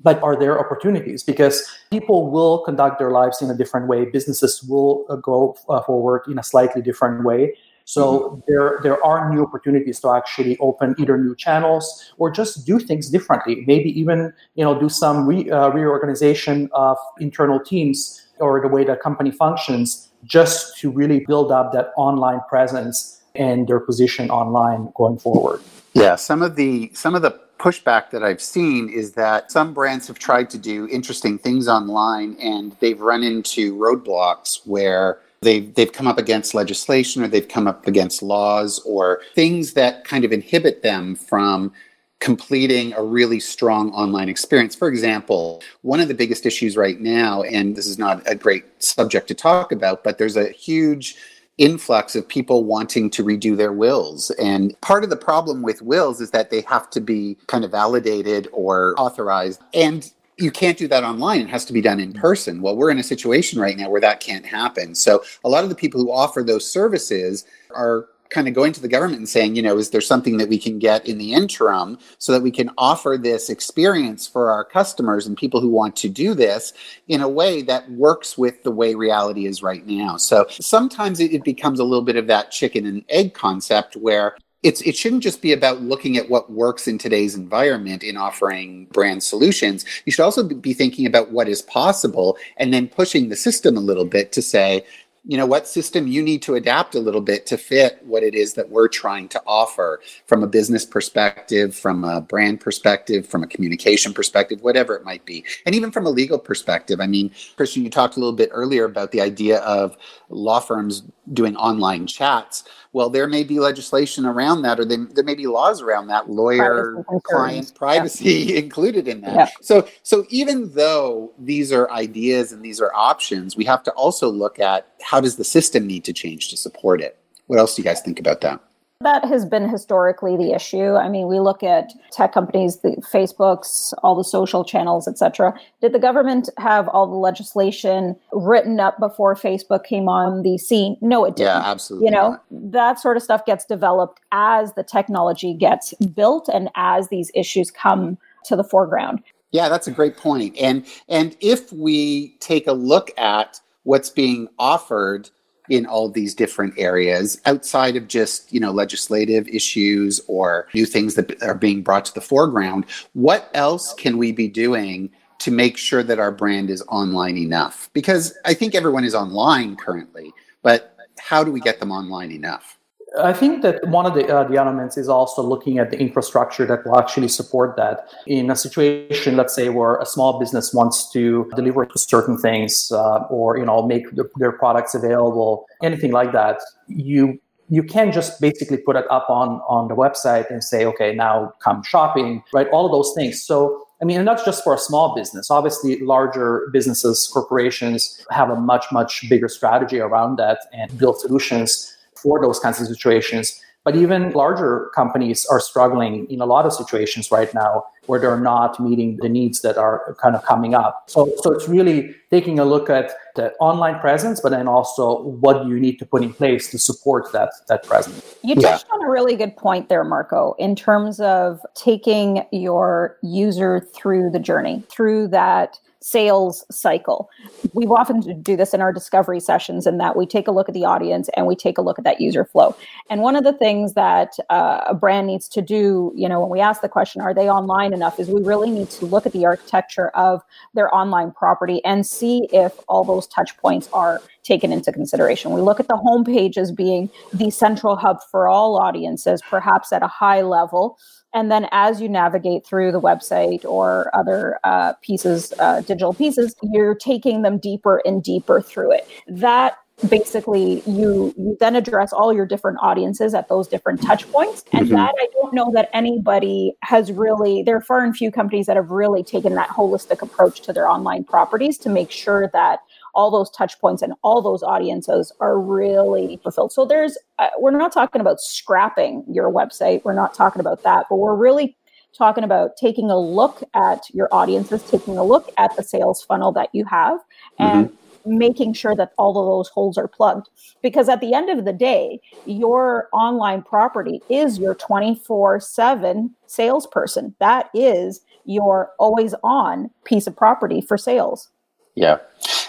but 0.02 0.22
are 0.22 0.38
there 0.38 0.60
opportunities? 0.60 1.24
Because 1.24 1.68
people 1.90 2.30
will 2.30 2.60
conduct 2.60 3.00
their 3.00 3.12
lives 3.12 3.42
in 3.42 3.50
a 3.50 3.56
different 3.56 3.88
way. 3.88 4.06
Businesses 4.06 4.62
will 4.62 5.06
uh, 5.10 5.16
go 5.16 5.58
uh, 5.70 5.82
forward 5.82 6.24
in 6.28 6.38
a 6.38 6.44
slightly 6.44 6.82
different 6.82 7.24
way 7.24 7.56
so 7.86 8.44
there 8.48 8.80
there 8.84 9.04
are 9.06 9.34
new 9.34 9.44
opportunities 9.44 10.00
to 10.00 10.10
actually 10.10 10.58
open 10.58 10.96
either 10.98 11.18
new 11.18 11.36
channels 11.36 12.12
or 12.18 12.30
just 12.30 12.66
do 12.66 12.80
things 12.80 13.10
differently 13.10 13.64
maybe 13.68 13.90
even 14.00 14.34
you 14.56 14.64
know 14.64 14.78
do 14.78 14.90
some 14.90 15.26
re, 15.26 15.50
uh, 15.50 15.70
reorganization 15.70 16.68
of 16.74 16.98
internal 17.20 17.60
teams 17.60 18.28
or 18.40 18.60
the 18.62 18.68
way 18.68 18.84
the 18.84 18.96
company 18.96 19.32
functions 19.32 20.10
just 20.24 20.78
to 20.80 20.92
really 20.92 21.24
build 21.26 21.52
up 21.52 21.72
that 21.74 21.92
online 21.98 22.42
presence 22.50 23.22
and 23.36 23.68
their 23.68 23.80
position 23.80 24.30
online 24.30 24.92
going 24.96 25.18
forward. 25.18 25.62
Yeah, 25.94 26.16
some 26.16 26.42
of 26.42 26.56
the 26.56 26.92
some 26.94 27.16
of 27.16 27.22
the 27.22 27.40
pushback 27.60 28.10
that 28.12 28.22
I've 28.22 28.42
seen 28.42 28.90
is 28.90 29.14
that 29.14 29.52
some 29.52 29.74
brands 29.74 30.08
have 30.08 30.20
tried 30.20 30.50
to 30.52 30.58
do 30.58 30.88
interesting 30.90 31.38
things 31.38 31.68
online 31.68 32.36
and 32.40 32.76
they've 32.80 33.00
run 33.00 33.24
into 33.24 33.76
roadblocks 33.76 34.60
where 34.66 35.20
they've 35.46 35.74
they've 35.76 35.94
come 35.94 36.08
up 36.08 36.18
against 36.18 36.54
legislation 36.54 37.24
or 37.24 37.28
they've 37.30 37.48
come 37.48 37.68
up 37.68 37.88
against 37.88 38.22
laws 38.22 38.80
or 38.86 39.22
things 39.34 39.74
that 39.74 40.04
kind 40.04 40.26
of 40.26 40.34
inhibit 40.34 40.84
them 40.84 41.16
from 41.16 41.72
completing 42.20 42.94
a 42.94 43.04
really 43.04 43.40
strong 43.40 43.92
online 43.92 44.30
experience. 44.30 44.76
For 44.76 44.88
example, 44.88 45.62
one 45.82 46.00
of 46.00 46.08
the 46.08 46.14
biggest 46.14 46.46
issues 46.46 46.76
right 46.76 47.00
now, 47.00 47.44
and 47.44 47.76
this 47.76 47.86
is 47.86 48.00
not 48.00 48.24
a 48.26 48.36
great 48.36 48.66
subject 48.82 49.28
to 49.28 49.36
talk 49.36 49.72
about, 49.72 50.04
but 50.04 50.18
there's 50.18 50.38
a 50.38 50.50
huge 50.50 51.16
influx 51.58 52.16
of 52.16 52.28
people 52.28 52.64
wanting 52.64 53.10
to 53.10 53.24
redo 53.24 53.56
their 53.56 53.72
wills. 53.72 54.30
And 54.32 54.80
part 54.82 55.04
of 55.04 55.10
the 55.10 55.16
problem 55.16 55.62
with 55.62 55.82
wills 55.82 56.20
is 56.20 56.32
that 56.32 56.50
they 56.50 56.62
have 56.62 56.90
to 56.92 57.00
be 57.00 57.38
kind 57.48 57.64
of 57.64 57.72
validated 57.72 58.48
or 58.52 58.94
authorized. 58.98 59.62
And 59.74 60.12
you 60.38 60.52
can't 60.52 60.78
do 60.78 60.88
that 60.88 61.04
online. 61.04 61.42
It 61.42 61.50
has 61.50 61.66
to 61.66 61.74
be 61.74 61.82
done 61.82 62.00
in 62.00 62.14
person. 62.14 62.62
Well, 62.62 62.76
we're 62.76 62.92
in 62.92 63.00
a 63.00 63.04
situation 63.04 63.60
right 63.60 63.78
now 63.78 63.90
where 63.90 64.02
that 64.02 64.20
can't 64.20 64.46
happen. 64.46 64.96
So 64.96 65.24
a 65.44 65.50
lot 65.50 65.64
of 65.64 65.70
the 65.70 65.76
people 65.76 66.02
who 66.02 66.12
offer 66.12 66.44
those 66.44 66.70
services 66.70 67.46
are 67.74 68.08
kind 68.30 68.48
of 68.48 68.54
going 68.54 68.74
to 68.74 68.82
the 68.82 68.88
government 68.88 69.20
and 69.20 69.30
saying, 69.30 69.56
you 69.56 69.62
know, 69.62 69.78
is 69.78 69.92
there 69.92 70.02
something 70.02 70.38
that 70.38 70.50
we 70.50 70.58
can 70.58 70.80
get 70.80 71.08
in 71.08 71.18
the 71.18 71.34
interim 71.34 71.98
so 72.18 72.32
that 72.32 72.42
we 72.42 72.52
can 72.52 72.70
offer 72.78 73.18
this 73.22 73.50
experience 73.50 74.28
for 74.28 74.52
our 74.52 74.64
customers 74.64 75.28
and 75.28 75.38
people 75.38 75.62
who 75.62 75.70
want 75.70 75.96
to 75.96 76.10
do 76.10 76.34
this 76.34 76.74
in 77.08 77.22
a 77.22 77.30
way 77.30 77.62
that 77.62 77.90
works 77.92 78.38
with 78.38 78.64
the 78.64 78.72
way 78.72 78.96
reality 78.96 79.46
is 79.46 79.62
right 79.62 79.86
now? 79.86 80.18
So 80.18 80.46
sometimes 80.50 81.20
it, 81.20 81.46
becomes 81.46 81.80
a 81.80 81.84
little 81.84 82.04
bit 82.04 82.16
of 82.16 82.26
that 82.28 82.50
chicken 82.50 82.88
and 82.88 83.06
egg 83.08 83.36
concept 83.36 83.96
where 83.96 84.36
it's, 84.66 84.82
it 84.82 84.98
shouldn't 84.98 85.22
just 85.22 85.44
be 85.44 85.54
about 85.54 85.84
looking 85.84 86.18
at 86.18 86.28
what 86.28 86.52
works 86.52 86.88
in 86.88 86.98
today's 86.98 87.36
environment 87.36 88.02
in 88.02 88.18
offering 88.18 88.86
brand 88.86 89.22
solutions. 89.22 89.86
You 90.06 90.12
should 90.12 90.24
also 90.24 90.42
be 90.44 90.74
thinking 90.74 91.06
about 91.06 91.30
what 91.32 91.48
is 91.48 91.62
possible 91.62 92.36
and 92.58 92.74
then 92.74 92.88
pushing 92.88 93.30
the 93.30 93.36
system 93.36 93.78
a 93.78 93.80
little 93.80 94.06
bit 94.06 94.32
to 94.32 94.42
say, 94.42 94.84
you 95.28 95.38
know 95.38 95.46
what 95.46 95.68
system 95.68 96.08
you 96.08 96.22
need 96.22 96.42
to 96.42 96.56
adapt 96.56 96.96
a 96.96 97.00
little 97.00 97.22
bit 97.22 97.46
to 97.48 97.58
fit 97.58 98.00
what 98.04 98.24
it 98.24 98.36
is 98.36 98.54
that 98.54 98.70
we're 98.70 98.88
trying 98.88 99.28
to 99.28 99.42
offer 99.48 100.00
from 100.28 100.44
a 100.44 100.48
business 100.48 100.86
perspective 100.86 101.76
from 101.76 102.04
a 102.04 102.22
brand 102.22 102.60
perspective 102.60 103.28
from 103.28 103.44
a 103.44 103.48
communication 103.48 104.14
perspective 104.14 104.62
whatever 104.62 104.96
it 104.96 105.04
might 105.04 105.26
be 105.26 105.44
and 105.66 105.74
even 105.74 105.92
from 105.92 106.06
a 106.06 106.10
legal 106.10 106.38
perspective 106.38 107.00
i 107.02 107.08
mean 107.08 107.32
christian 107.56 107.84
you 107.84 107.90
talked 107.90 108.16
a 108.18 108.20
little 108.20 108.34
bit 108.34 108.50
earlier 108.52 108.86
about 108.86 109.12
the 109.12 109.22
idea 109.22 109.60
of 109.60 109.98
law 110.30 110.60
firms 110.60 111.04
doing 111.34 111.56
online 111.56 112.06
chats 112.06 112.64
well, 112.96 113.10
there 113.10 113.28
may 113.28 113.44
be 113.44 113.60
legislation 113.60 114.26
around 114.26 114.62
that, 114.62 114.80
or 114.80 114.86
there 114.86 115.26
may 115.26 115.36
be 115.36 115.48
laws 115.48 115.82
around 115.82 116.08
that, 116.08 116.30
lawyer 116.30 117.04
client 117.24 117.76
privacy 117.76 118.32
yeah. 118.32 118.56
included 118.60 119.10
in 119.10 119.20
that. 119.20 119.36
Yeah. 119.36 119.50
So, 119.60 119.86
so 120.04 120.26
even 120.30 120.72
though 120.72 121.34
these 121.38 121.74
are 121.74 121.92
ideas 121.92 122.54
and 122.54 122.64
these 122.64 122.80
are 122.80 122.94
options, 122.96 123.58
we 123.58 123.66
have 123.66 123.84
to 123.84 123.92
also 123.92 124.30
look 124.30 124.60
at 124.60 124.88
how 125.02 125.15
does 125.22 125.36
the 125.36 125.44
system 125.44 125.88
need 125.88 126.04
to 126.06 126.14
change 126.14 126.50
to 126.50 126.58
support 126.58 127.02
it. 127.02 127.18
What 127.48 127.60
else 127.60 127.76
do 127.76 127.82
you 127.82 127.84
guys 127.84 128.02
think 128.02 128.20
about 128.20 128.42
that? 128.42 128.60
That 129.02 129.26
has 129.26 129.46
been 129.46 129.68
historically 129.68 130.38
the 130.38 130.54
issue. 130.54 130.96
I 130.96 131.10
mean, 131.10 131.28
we 131.28 131.42
look 131.42 131.64
at 131.64 131.92
tech 132.12 132.32
companies, 132.32 132.78
the 132.78 132.92
Facebooks, 133.12 133.94
all 134.02 134.16
the 134.16 134.24
social 134.24 134.64
channels, 134.64 135.06
etc. 135.06 135.54
Did 135.82 135.92
the 135.92 136.00
government 136.00 136.50
have 136.58 136.88
all 136.88 137.06
the 137.06 137.18
legislation 137.18 138.16
written 138.32 138.80
up 138.80 138.98
before 139.00 139.36
Facebook 139.36 139.84
came 139.84 140.08
on 140.08 140.44
the 140.44 140.58
scene? 140.58 140.96
No, 141.02 141.26
it 141.26 141.36
didn't. 141.36 141.50
Yeah, 141.50 141.70
absolutely. 141.70 142.08
You 142.08 142.12
know, 142.12 142.30
not. 142.30 142.72
that 142.72 143.00
sort 143.00 143.18
of 143.18 143.24
stuff 143.24 143.46
gets 143.46 143.66
developed 143.66 144.22
as 144.32 144.74
the 144.74 144.84
technology 144.84 145.54
gets 145.54 145.94
built 146.16 146.48
and 146.48 146.70
as 146.76 147.10
these 147.10 147.32
issues 147.36 147.72
come 147.72 148.18
to 148.46 148.56
the 148.56 148.64
foreground. 148.64 149.22
Yeah, 149.52 149.68
that's 149.68 149.88
a 149.88 149.92
great 149.92 150.18
point. 150.18 150.56
And 150.58 150.86
and 151.10 151.36
if 151.42 151.72
we 151.72 152.38
take 152.40 152.66
a 152.66 152.74
look 152.74 153.12
at 153.18 153.60
what's 153.86 154.10
being 154.10 154.48
offered 154.60 155.30
in 155.70 155.86
all 155.86 156.10
these 156.10 156.36
different 156.36 156.74
areas 156.78 157.42
outside 157.46 157.96
of 157.96 158.08
just, 158.08 158.54
you 158.54 158.60
know, 158.60 158.72
legislative 158.72 159.48
issues 159.48 160.22
or 160.28 160.68
new 160.76 160.86
things 160.86 161.16
that 161.16 161.42
are 161.42 161.56
being 161.56 161.82
brought 161.82 162.06
to 162.06 162.14
the 162.14 162.22
foreground. 162.22 162.86
What 163.14 163.50
else 163.54 163.94
can 163.94 164.18
we 164.18 164.32
be 164.32 164.48
doing 164.48 165.10
to 165.40 165.52
make 165.52 165.78
sure 165.78 166.04
that 166.04 166.20
our 166.20 166.32
brand 166.32 166.70
is 166.70 166.84
online 166.88 167.38
enough? 167.38 167.90
Because 167.94 168.38
I 168.46 168.54
think 168.54 168.76
everyone 168.76 169.06
is 169.06 169.16
online 169.16 169.76
currently, 169.76 170.32
but 170.62 170.96
how 171.18 171.44
do 171.44 171.52
we 171.52 171.60
get 171.60 171.80
them 171.80 171.92
online 171.92 172.32
enough? 172.32 172.78
I 173.18 173.34
think 173.34 173.62
that 173.62 173.88
one 173.88 174.06
of 174.06 174.14
the, 174.14 174.28
uh, 174.28 174.44
the 174.44 174.58
elements 174.58 174.98
is 174.98 175.08
also 175.08 175.42
looking 175.42 175.80
at 175.80 175.92
the 175.92 176.00
infrastructure 176.00 176.66
that 176.66 176.86
will 176.86 176.98
actually 176.98 177.28
support 177.28 177.76
that. 177.78 178.10
In 178.28 178.50
a 178.50 178.56
situation, 178.56 179.38
let's 179.38 179.56
say, 179.56 179.70
where 179.70 179.98
a 179.98 180.06
small 180.06 180.40
business 180.40 180.74
wants 180.74 181.10
to 181.12 181.50
deliver 181.56 181.88
certain 181.96 182.38
things 182.38 182.92
uh, 182.92 183.20
or 183.30 183.58
you 183.58 183.66
know 183.66 183.86
make 183.86 184.10
the, 184.16 184.30
their 184.38 184.52
products 184.52 184.96
available, 184.96 185.66
anything 185.84 186.12
like 186.12 186.32
that, 186.34 186.60
you 186.88 187.40
you 187.70 187.82
can 187.82 188.12
just 188.12 188.40
basically 188.40 188.78
put 188.78 188.96
it 188.96 189.06
up 189.10 189.30
on 189.30 189.62
on 189.68 189.88
the 189.88 189.96
website 189.96 190.50
and 190.50 190.64
say, 190.64 190.86
okay, 190.86 191.16
now 191.16 191.54
come 191.64 191.84
shopping, 191.84 192.44
right? 192.54 192.68
All 192.70 192.86
of 192.86 192.92
those 192.92 193.14
things. 193.16 193.42
So. 193.42 193.82
I 194.02 194.04
mean, 194.04 194.20
and 194.20 194.28
that's 194.28 194.44
just 194.44 194.62
for 194.62 194.74
a 194.76 194.78
small 194.78 195.16
business. 195.16 195.50
Obviously, 195.50 196.02
larger 196.02 196.68
businesses, 196.74 197.30
corporations 197.34 198.26
have 198.30 198.50
a 198.50 198.56
much, 198.58 198.88
much 198.92 199.24
bigger 199.30 199.48
strategy 199.48 200.02
around 200.02 200.36
that 200.36 200.60
and 200.74 200.96
build 200.98 201.18
solutions 201.22 201.95
for 202.22 202.42
those 202.42 202.60
kinds 202.60 202.80
of 202.82 202.88
situations. 202.88 203.62
But 203.84 203.96
even 203.96 204.32
larger 204.32 204.90
companies 204.96 205.46
are 205.46 205.60
struggling 205.60 206.26
in 206.30 206.42
a 206.42 206.46
lot 206.46 206.66
of 206.66 206.74
situations 206.74 207.32
right 207.32 207.54
now 207.54 207.84
where 208.08 208.20
they're 208.20 208.40
not 208.40 208.80
meeting 208.80 209.18
the 209.22 209.30
needs 209.30 209.62
that 209.62 209.78
are 209.78 210.16
kind 210.22 210.36
of 210.36 210.44
coming 210.44 210.74
up. 210.74 211.04
So, 211.08 211.32
so 211.42 211.52
it's 211.52 211.68
really 211.68 212.16
taking 212.30 212.60
a 212.60 212.66
look 212.66 212.90
at 212.90 213.12
the 213.36 213.54
online 213.60 214.00
presence, 214.00 214.42
but 214.42 214.50
then 214.50 214.68
also 214.68 215.22
what 215.24 215.64
do 215.64 215.70
you 215.70 215.80
need 215.80 215.98
to 216.00 216.06
put 216.06 216.24
in 216.24 216.34
place 216.34 216.70
to 216.72 216.80
support 216.80 217.32
that 217.34 217.52
that 217.68 217.84
presence. 217.84 218.36
You 218.44 218.56
touched 218.56 218.86
yeah. 218.88 218.96
on 218.96 219.04
a 219.04 219.10
really 219.10 219.36
good 219.36 219.56
point 219.58 219.90
there, 219.90 220.04
Marco, 220.04 220.56
in 220.58 220.76
terms 220.76 221.20
of 221.20 221.62
taking 221.76 222.46
your 222.52 223.18
user 223.22 223.82
through 223.94 224.32
the 224.32 224.40
journey, 224.40 224.84
through 224.90 225.28
that 225.30 225.80
sales 226.06 226.64
cycle. 226.70 227.32
We 227.74 227.88
often 227.88 228.40
do 228.44 228.56
this 228.56 228.76
in 228.76 228.82
our 228.82 228.94
discovery 228.94 229.40
sessions, 229.40 229.88
in 229.88 229.98
that 229.98 230.16
we 230.16 230.28
take 230.28 230.48
a 230.48 230.52
look 230.52 230.70
at 230.70 230.76
the 230.76 230.86
audience 230.86 231.32
and 231.36 231.48
we 231.48 231.56
take 231.56 231.80
a 231.80 231.82
look 231.82 231.98
at 231.98 232.06
that 232.06 232.22
user 232.22 232.46
flow. 232.46 232.76
And 233.10 233.22
one 233.22 233.36
of 233.36 233.44
the 233.44 233.54
things 233.54 233.94
that 233.94 234.38
uh, 234.52 234.82
a 234.88 234.94
brand 234.94 235.26
needs 235.26 235.48
to 235.50 235.64
do, 235.64 236.14
you 236.16 236.30
know, 236.30 236.40
when 236.40 236.52
we 236.52 236.60
ask 236.60 236.82
the 236.82 236.90
question, 236.90 237.22
are 237.22 237.34
they 237.34 237.50
online 237.50 237.92
enough, 237.96 238.20
is 238.20 238.30
we 238.30 238.44
really 238.44 238.70
need 238.70 238.92
to 238.92 239.06
look 239.06 239.26
at 239.26 239.32
the 239.32 239.46
architecture 239.46 240.10
of 240.10 240.44
their 240.76 240.94
online 240.94 241.32
property 241.32 241.84
and 241.84 242.06
see 242.06 242.48
if 242.54 242.74
all 242.88 243.04
those 243.04 243.26
touch 243.26 243.58
points 243.58 243.90
are 243.92 244.22
taken 244.44 244.72
into 244.72 244.92
consideration. 244.92 245.52
We 245.52 245.62
look 245.62 245.80
at 245.80 245.88
the 245.88 245.96
homepage 245.96 246.58
as 246.58 246.72
being 246.72 247.10
the 247.34 247.50
central 247.50 247.96
hub 247.96 248.18
for 248.30 248.48
all 248.48 248.78
audiences, 248.78 249.42
perhaps 249.42 249.92
at 249.92 250.04
a 250.04 250.08
high 250.08 250.42
level. 250.44 251.00
And 251.34 251.52
then 251.52 251.68
as 251.72 252.00
you 252.00 252.08
navigate 252.08 252.66
through 252.66 252.92
the 252.92 253.02
website 253.02 253.66
or 253.66 254.10
other 254.16 254.60
uh, 254.64 254.94
pieces, 255.02 255.54
uh, 255.60 255.82
digital 255.82 256.14
pieces, 256.14 256.56
you're 256.62 256.96
taking 256.96 257.42
them 257.42 257.58
deeper 257.58 258.02
and 258.06 258.24
deeper 258.24 258.62
through 258.62 258.94
it. 258.94 259.08
That 259.28 259.78
basically 260.10 260.82
you 260.86 261.34
you 261.38 261.56
then 261.60 261.76
address 261.76 262.12
all 262.12 262.34
your 262.34 262.46
different 262.46 262.78
audiences 262.82 263.34
at 263.34 263.48
those 263.48 263.66
different 263.68 264.02
touch 264.02 264.30
points 264.30 264.64
and 264.74 264.88
mm-hmm. 264.88 264.96
that 264.96 265.14
i 265.18 265.28
don't 265.34 265.54
know 265.54 265.72
that 265.72 265.90
anybody 265.94 266.74
has 266.82 267.14
really 267.14 267.64
there 267.64 267.78
are 267.78 267.82
far 267.82 268.04
and 268.04 268.16
few 268.16 268.30
companies 268.30 268.66
that 268.66 268.76
have 268.76 268.92
really 268.92 269.24
taken 269.24 269.56
that 269.56 269.70
holistic 269.70 270.22
approach 270.22 270.60
to 270.60 270.74
their 270.74 270.86
online 270.86 271.24
properties 271.24 271.78
to 271.78 271.90
make 271.90 272.12
sure 272.12 272.50
that 272.52 272.80
all 273.16 273.32
those 273.32 273.50
touch 273.50 273.80
points 273.80 274.02
and 274.02 274.14
all 274.22 274.42
those 274.42 274.62
audiences 274.62 275.32
are 275.40 275.60
really 275.60 276.38
fulfilled. 276.44 276.72
So 276.72 276.86
there's, 276.86 277.18
uh, 277.40 277.48
we're 277.58 277.72
not 277.72 277.94
talking 277.94 278.22
about 278.22 278.40
scrapping 278.40 279.24
your 279.32 279.52
website. 279.52 280.04
We're 280.04 280.14
not 280.14 280.34
talking 280.34 280.60
about 280.60 280.84
that, 280.84 281.06
but 281.10 281.16
we're 281.16 281.36
really 281.36 281.78
talking 282.16 282.44
about 282.44 282.78
taking 282.78 283.10
a 283.10 283.18
look 283.18 283.64
at 283.74 284.04
your 284.14 284.28
audiences, 284.32 284.84
taking 284.84 285.18
a 285.18 285.24
look 285.24 285.52
at 285.58 285.76
the 285.76 285.84
sales 285.84 286.24
funnel 286.24 286.52
that 286.54 286.70
you 286.74 286.86
have, 286.86 287.20
and 287.58 287.88
mm-hmm. 287.88 287.96
Making 288.26 288.74
sure 288.74 288.96
that 288.96 289.14
all 289.18 289.38
of 289.38 289.46
those 289.46 289.70
holes 289.70 289.98
are 289.98 290.08
plugged. 290.08 290.50
Because 290.82 291.10
at 291.10 291.22
the 291.22 291.34
end 291.34 291.50
of 291.50 291.66
the 291.66 291.74
day, 291.74 292.20
your 292.46 293.10
online 293.14 293.62
property 293.62 294.22
is 294.30 294.60
your 294.60 294.76
24 294.76 295.60
7 295.60 296.34
salesperson. 296.48 297.36
That 297.40 297.70
is 297.74 298.22
your 298.46 298.92
always 299.00 299.34
on 299.44 299.90
piece 300.04 300.28
of 300.28 300.36
property 300.36 300.82
for 300.82 300.98
sales. 300.98 301.50
Yeah. 301.96 302.18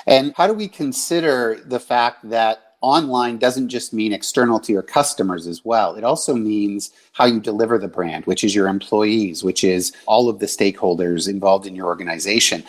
And 0.06 0.32
how 0.36 0.46
do 0.46 0.52
we 0.52 0.68
consider 0.68 1.60
the 1.64 1.80
fact 1.80 2.28
that 2.30 2.66
online 2.80 3.38
doesn't 3.38 3.68
just 3.68 3.92
mean 3.92 4.12
external 4.12 4.60
to 4.60 4.72
your 4.72 4.82
customers 4.82 5.46
as 5.46 5.64
well. 5.64 5.96
It 5.96 6.04
also 6.04 6.34
means 6.34 6.92
how 7.12 7.24
you 7.24 7.40
deliver 7.40 7.78
the 7.78 7.88
brand, 7.88 8.24
which 8.26 8.44
is 8.44 8.54
your 8.54 8.68
employees, 8.68 9.42
which 9.42 9.64
is 9.64 9.92
all 10.06 10.28
of 10.28 10.38
the 10.38 10.46
stakeholders 10.46 11.28
involved 11.28 11.66
in 11.66 11.74
your 11.74 11.86
organization. 11.86 12.62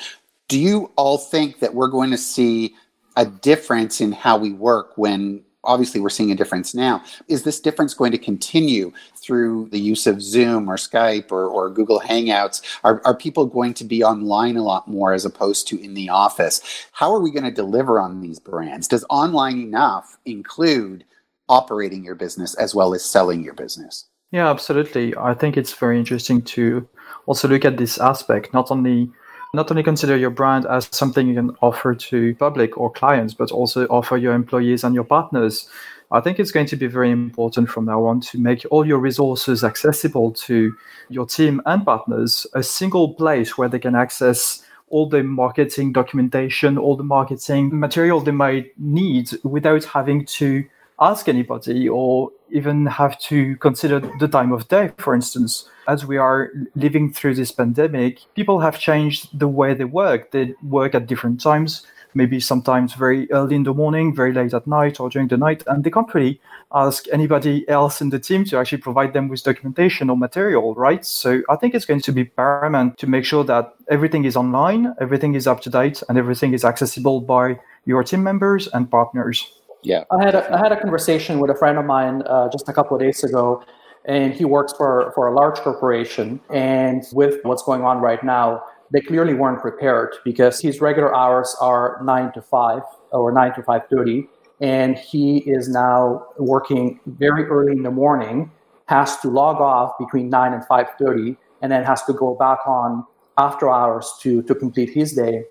Do 0.48 0.60
you 0.60 0.92
all 0.96 1.18
think 1.18 1.60
that 1.60 1.74
we're 1.74 1.90
going 1.90 2.12
to 2.12 2.18
see 2.18 2.76
a 3.16 3.26
difference 3.26 4.00
in 4.00 4.12
how 4.12 4.38
we 4.38 4.54
work 4.54 4.98
when 4.98 5.44
obviously 5.68 6.00
we're 6.00 6.10
seeing 6.10 6.32
a 6.32 6.36
difference 6.36 6.74
now. 6.74 7.04
Is 7.28 7.44
this 7.44 7.60
difference 7.60 7.94
going 7.94 8.12
to 8.14 8.18
continue 8.18 8.92
through 9.16 9.68
the 9.72 9.80
use 9.80 10.08
of 10.08 10.22
Zoom 10.22 10.70
or 10.70 10.78
Skype 10.78 11.32
or, 11.32 11.46
or 11.46 11.70
Google 11.70 12.00
Hangouts? 12.00 12.62
Are, 12.84 13.02
are 13.06 13.16
people 13.16 13.46
going 13.46 13.74
to 13.76 13.84
be 13.84 14.04
online 14.04 14.56
a 14.56 14.64
lot 14.64 14.88
more 14.88 15.14
as 15.14 15.26
opposed 15.26 15.68
to 15.68 15.80
in 15.80 15.94
the 15.94 16.10
office? 16.10 16.62
How 16.94 17.14
are 17.14 17.20
we 17.20 17.32
going 17.32 17.44
to 17.44 17.52
deliver 17.52 18.00
on 18.00 18.22
these 18.22 18.40
brands? 18.40 18.88
Does 18.88 19.06
online 19.10 19.60
enough 19.60 20.18
include 20.26 21.04
operating 21.50 22.04
your 22.04 22.16
business 22.16 22.56
as 22.56 22.74
well 22.74 22.94
as 22.94 23.04
selling 23.04 23.44
your 23.44 23.54
business? 23.54 24.06
Yeah, 24.32 24.50
absolutely. 24.50 25.16
I 25.16 25.34
think 25.34 25.56
it's 25.56 25.74
very 25.74 26.00
interesting 26.00 26.42
to 26.44 26.88
also 27.26 27.48
look 27.48 27.66
at 27.66 27.78
this 27.78 27.98
aspect, 27.98 28.54
not 28.54 28.72
only 28.72 29.12
not 29.54 29.72
only 29.72 29.84
consider 29.84 30.18
your 30.18 30.30
brand 30.30 30.66
as 30.66 30.90
something 30.92 31.28
you 31.28 31.36
can 31.36 31.56
offer 31.62 31.96
to 31.96 32.36
public 32.36 32.78
or 32.78 32.92
clients, 32.92 33.34
but 33.34 33.52
also 33.52 33.86
offer 33.88 34.18
your 34.18 34.34
employees 34.34 34.84
and 34.84 34.94
your 34.94 35.04
partners. 35.04 35.70
I 36.12 36.22
think 36.22 36.40
it's 36.40 36.52
going 36.52 36.68
to 36.68 36.76
be 36.76 36.88
very 36.88 37.12
important 37.12 37.70
from 37.70 37.86
now 37.86 38.06
on 38.06 38.22
to 38.22 38.40
make 38.40 38.66
all 38.72 38.86
your 38.86 39.00
resources 39.00 39.64
accessible 39.64 40.32
to 40.34 40.76
your 41.10 41.26
team 41.26 41.62
and 41.66 41.86
partners, 41.86 42.48
a 42.54 42.64
single 42.64 43.14
place 43.14 43.58
where 43.58 43.68
they 43.68 43.80
can 43.80 43.96
access 43.96 44.64
all 44.90 45.10
the 45.10 45.24
marketing 45.24 45.92
documentation, 45.92 46.78
all 46.78 46.96
the 46.96 47.04
marketing 47.04 47.78
material 47.78 48.22
they 48.22 48.32
might 48.32 48.78
need 48.80 49.30
without 49.44 49.84
having 49.84 50.26
to 50.26 50.64
ask 51.00 51.28
anybody 51.28 51.88
or 51.88 52.32
even 52.50 52.86
have 52.86 53.20
to 53.20 53.56
consider 53.58 54.00
the 54.20 54.28
time 54.28 54.52
of 54.52 54.68
day, 54.68 54.92
for 54.98 55.14
instance. 55.14 55.70
As 55.88 56.06
we 56.06 56.18
are 56.18 56.52
living 56.76 57.14
through 57.14 57.36
this 57.36 57.52
pandemic, 57.52 58.20
people 58.36 58.60
have 58.60 58.80
changed 58.80 59.38
the 59.38 59.48
way 59.48 59.74
they 59.74 59.86
work. 59.86 60.32
They 60.32 60.54
work 60.64 60.96
at 60.96 61.08
different 61.08 61.40
times, 61.40 61.86
maybe 62.14 62.40
sometimes 62.40 62.94
very 62.94 63.32
early 63.32 63.56
in 63.56 63.64
the 63.64 63.74
morning, 63.74 64.14
very 64.14 64.34
late 64.34 64.54
at 64.54 64.68
night, 64.68 65.00
or 65.00 65.10
during 65.10 65.28
the 65.28 65.38
night, 65.38 65.64
and 65.68 65.84
they 65.84 65.92
can't 65.92 66.14
really 66.14 66.42
ask 66.74 67.06
anybody 67.14 67.68
else 67.70 68.02
in 68.02 68.10
the 68.10 68.20
team 68.20 68.44
to 68.46 68.58
actually 68.58 68.80
provide 68.80 69.14
them 69.14 69.30
with 69.30 69.44
documentation 69.44 70.10
or 70.10 70.18
material, 70.18 70.74
right? 70.76 71.06
So 71.06 71.42
I 71.50 71.56
think 71.56 71.74
it's 71.74 71.86
going 71.86 72.02
to 72.02 72.12
be 72.12 72.26
paramount 72.26 72.98
to 72.98 73.08
make 73.08 73.24
sure 73.24 73.44
that 73.46 73.74
everything 73.90 74.26
is 74.26 74.36
online, 74.36 74.94
everything 75.00 75.36
is 75.36 75.48
up 75.48 75.62
to 75.62 75.70
date, 75.70 76.04
and 76.10 76.18
everything 76.18 76.54
is 76.54 76.66
accessible 76.66 77.22
by 77.22 77.60
your 77.86 78.04
team 78.04 78.24
members 78.24 78.68
and 78.68 78.92
partners. 78.92 79.57
Yeah. 79.84 80.04
I 80.12 80.24
had 80.24 80.36
a, 80.36 80.54
I 80.54 80.58
had 80.58 80.72
a 80.72 80.80
conversation 80.80 81.40
with 81.40 81.50
a 81.52 81.56
friend 81.56 81.78
of 81.78 81.86
mine 81.86 82.24
uh, 82.26 82.50
just 82.50 82.68
a 82.68 82.74
couple 82.74 82.96
of 82.98 83.02
days 83.02 83.24
ago, 83.24 83.64
and 84.06 84.34
he 84.34 84.46
works 84.46 84.74
for, 84.74 85.12
for 85.16 85.28
a 85.28 85.34
large 85.34 85.58
corporation. 85.60 86.40
And 86.50 87.04
with 87.14 87.40
what's 87.44 87.64
going 87.64 87.84
on 87.84 88.00
right 88.00 88.24
now, 88.24 88.64
they 88.92 89.02
clearly 89.02 89.34
weren't 89.34 89.62
prepared 89.62 90.16
because 90.24 90.60
his 90.60 90.82
regular 90.82 91.16
hours 91.16 91.56
are 91.62 92.00
nine 92.04 92.32
to 92.34 92.42
five 92.42 92.82
or 93.12 93.32
nine 93.32 93.54
to 93.56 93.64
five 93.64 93.82
thirty, 93.90 94.28
and 94.62 94.98
he 94.98 95.40
is 95.40 95.68
now 95.68 96.26
working 96.38 97.00
very 97.06 97.46
early 97.46 97.74
in 97.74 97.84
the 97.84 97.92
morning. 97.92 98.52
Has 98.86 99.18
to 99.18 99.30
log 99.30 99.58
off 99.58 99.98
between 100.00 100.30
nine 100.30 100.54
and 100.54 100.66
five 100.66 100.88
thirty, 100.98 101.36
and 101.62 101.70
then 101.72 101.84
has 101.84 102.04
to 102.04 102.14
go 102.14 102.36
back 102.36 102.60
on 102.66 103.06
after 103.38 103.70
hours 103.70 104.14
to 104.22 104.42
to 104.44 104.56
complete 104.56 104.90
his 104.90 105.14
day 105.14 105.44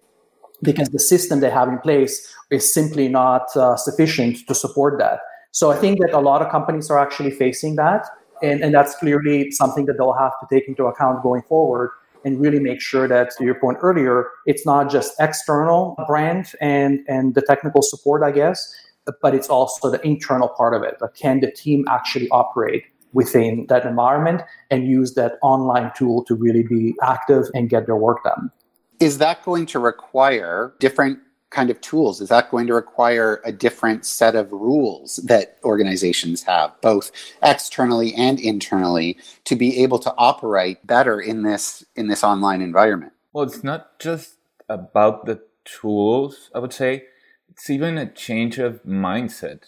because 0.63 0.89
the 0.89 0.99
system 0.99 1.41
they 1.41 1.51
have 1.51 1.69
in 1.69 1.79
place 1.79 2.35
is 2.51 2.73
simply 2.73 3.09
not 3.09 3.55
uh, 3.57 3.77
sufficient 3.77 4.39
to 4.49 4.55
support 4.55 4.99
that. 4.99 5.21
So 5.51 5.71
I 5.71 5.77
think 5.77 6.01
that 6.01 6.13
a 6.13 6.21
lot 6.21 6.43
of 6.43 6.51
companies 6.51 6.91
are 6.91 6.99
actually 6.99 7.31
facing 7.31 7.77
that. 7.77 8.07
And, 8.43 8.63
and 8.63 8.75
that's 8.75 8.95
clearly 8.97 9.51
something 9.51 9.87
that 9.87 9.95
they'll 9.97 10.13
have 10.13 10.33
to 10.41 10.47
take 10.51 10.69
into 10.69 10.85
account 10.85 11.23
going 11.23 11.43
forward 11.49 11.91
and 12.25 12.41
really 12.41 12.59
make 12.59 12.81
sure 12.81 13.09
that, 13.09 13.31
to 13.39 13.45
your 13.45 13.55
point 13.55 13.79
earlier, 13.81 14.29
it's 14.45 14.67
not 14.67 14.91
just 14.91 15.15
external 15.21 15.97
brand 16.07 16.53
and, 16.61 17.01
and 17.09 17.35
the 17.35 17.41
technical 17.41 17.83
support, 17.83 18.23
I 18.23 18.33
guess, 18.33 18.75
but 19.23 19.35
it's 19.35 19.49
also 19.49 19.91
the 19.91 20.05
internal 20.05 20.49
part 20.49 20.75
of 20.75 20.83
it. 20.83 20.97
But 21.01 21.15
can 21.15 21.41
the 21.41 21.51
team 21.51 21.87
actually 21.89 22.29
operate 22.31 22.85
within 23.13 23.65
that 23.69 23.87
environment 23.87 24.43
and 24.71 24.87
use 24.87 25.15
that 25.15 25.35
online 25.41 25.91
tool 25.97 26.25
to 26.25 26.35
really 26.35 26.65
be 26.65 26.95
active 27.03 27.45
and 27.55 27.71
get 27.71 27.87
their 27.87 27.97
work 27.97 28.25
done? 28.25 28.51
Is 29.01 29.19
that 29.19 29.45
going 29.45 29.67
to 29.67 29.79
require 29.79 30.75
different 30.79 31.19
kind 31.51 31.71
of 31.71 31.81
tools? 31.81 32.21
Is 32.21 32.29
that 32.29 32.51
going 32.51 32.67
to 32.67 32.75
require 32.75 33.41
a 33.45 33.53
different 33.53 34.05
set 34.05 34.35
of 34.35 34.53
rules 34.53 35.17
that 35.25 35.59
organizations 35.65 36.43
have, 36.43 36.79
both 36.81 37.11
externally 37.43 38.15
and 38.15 38.39
internally, 38.39 39.17
to 39.45 39.57
be 39.57 39.83
able 39.83 39.99
to 40.01 40.15
operate 40.19 40.87
better 40.87 41.19
in 41.19 41.43
this 41.43 41.85
in 41.95 42.09
this 42.09 42.23
online 42.23 42.61
environment? 42.61 43.13
Well, 43.33 43.45
it's 43.45 43.65
not 43.65 43.99
just 43.99 44.35
about 44.69 45.25
the 45.25 45.41
tools, 45.65 46.51
I 46.55 46.59
would 46.59 46.73
say. 46.73 47.05
It's 47.51 47.71
even 47.71 47.97
a 47.97 48.07
change 48.07 48.59
of 48.59 48.83
mindset, 48.85 49.61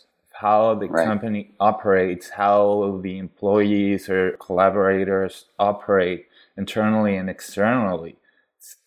how 0.43 0.75
the 0.75 0.89
right. 0.89 1.07
company 1.07 1.53
operates, 1.59 2.31
how 2.31 3.01
the 3.03 3.17
employees 3.17 4.11
or 4.11 4.33
collaborators 4.33 5.47
operate 5.59 6.27
internally 6.55 7.17
and 7.17 7.31
externally. 7.31 8.18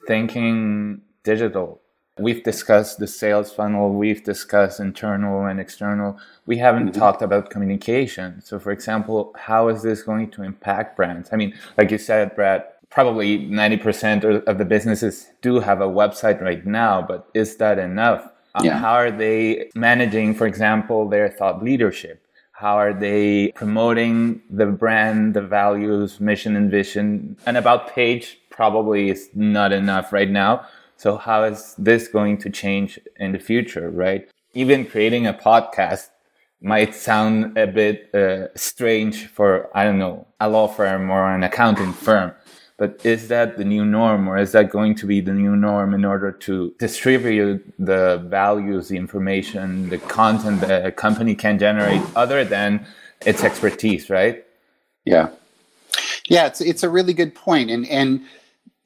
Thinking 0.07 1.01
digital. 1.23 1.81
We've 2.19 2.43
discussed 2.43 2.99
the 2.99 3.07
sales 3.07 3.51
funnel, 3.51 3.93
we've 3.93 4.23
discussed 4.23 4.79
internal 4.79 5.45
and 5.45 5.59
external. 5.59 6.19
We 6.45 6.57
haven't 6.57 6.89
mm-hmm. 6.89 6.99
talked 6.99 7.21
about 7.21 7.49
communication. 7.49 8.41
So, 8.41 8.59
for 8.59 8.71
example, 8.71 9.33
how 9.37 9.69
is 9.69 9.81
this 9.81 10.03
going 10.03 10.31
to 10.31 10.43
impact 10.43 10.97
brands? 10.97 11.29
I 11.31 11.37
mean, 11.37 11.53
like 11.77 11.89
you 11.89 11.97
said, 11.97 12.35
Brad, 12.35 12.65
probably 12.89 13.39
90% 13.39 14.45
of 14.45 14.57
the 14.57 14.65
businesses 14.65 15.29
do 15.41 15.59
have 15.61 15.81
a 15.81 15.87
website 15.87 16.41
right 16.41 16.65
now, 16.65 17.01
but 17.01 17.29
is 17.33 17.55
that 17.57 17.79
enough? 17.79 18.29
Um, 18.53 18.65
yeah. 18.65 18.77
How 18.77 18.93
are 18.93 19.11
they 19.11 19.71
managing, 19.73 20.35
for 20.35 20.45
example, 20.45 21.07
their 21.07 21.29
thought 21.29 21.63
leadership? 21.63 22.27
How 22.51 22.75
are 22.75 22.93
they 22.93 23.53
promoting 23.55 24.41
the 24.49 24.67
brand, 24.67 25.33
the 25.33 25.41
values, 25.41 26.19
mission, 26.19 26.55
and 26.55 26.69
vision? 26.69 27.37
An 27.45 27.55
about 27.55 27.95
page 27.95 28.40
probably 28.51 29.09
is 29.09 29.29
not 29.33 29.71
enough 29.71 30.13
right 30.13 30.29
now. 30.29 30.65
So, 30.97 31.17
how 31.17 31.43
is 31.45 31.73
this 31.77 32.07
going 32.07 32.37
to 32.39 32.49
change 32.49 32.99
in 33.17 33.31
the 33.31 33.39
future, 33.39 33.89
right? 33.89 34.29
Even 34.53 34.85
creating 34.85 35.25
a 35.25 35.33
podcast 35.33 36.09
might 36.61 36.93
sound 36.93 37.57
a 37.57 37.65
bit 37.65 38.13
uh, 38.13 38.47
strange 38.55 39.25
for, 39.27 39.75
I 39.75 39.83
don't 39.83 39.97
know, 39.97 40.27
a 40.39 40.47
law 40.47 40.67
firm 40.67 41.09
or 41.09 41.33
an 41.33 41.43
accounting 41.43 41.93
firm. 41.93 42.33
But 42.77 43.03
is 43.05 43.27
that 43.27 43.57
the 43.57 43.65
new 43.65 43.85
norm, 43.85 44.27
or 44.27 44.37
is 44.37 44.53
that 44.53 44.71
going 44.71 44.95
to 44.95 45.05
be 45.05 45.21
the 45.21 45.33
new 45.33 45.55
norm 45.55 45.93
in 45.93 46.03
order 46.03 46.31
to 46.31 46.73
distribute 46.79 47.63
the 47.77 48.23
values, 48.25 48.87
the 48.87 48.97
information, 48.97 49.89
the 49.89 49.99
content 49.99 50.61
that 50.61 50.85
a 50.85 50.91
company 50.91 51.35
can 51.35 51.59
generate 51.59 52.01
other 52.15 52.43
than 52.43 52.85
its 53.25 53.43
expertise, 53.43 54.09
right? 54.09 54.43
Yeah. 55.05 55.29
Yeah, 56.27 56.47
it's 56.47 56.61
it's 56.61 56.83
a 56.83 56.89
really 56.89 57.13
good 57.13 57.35
point. 57.35 57.69
And 57.69 57.87
and 57.87 58.21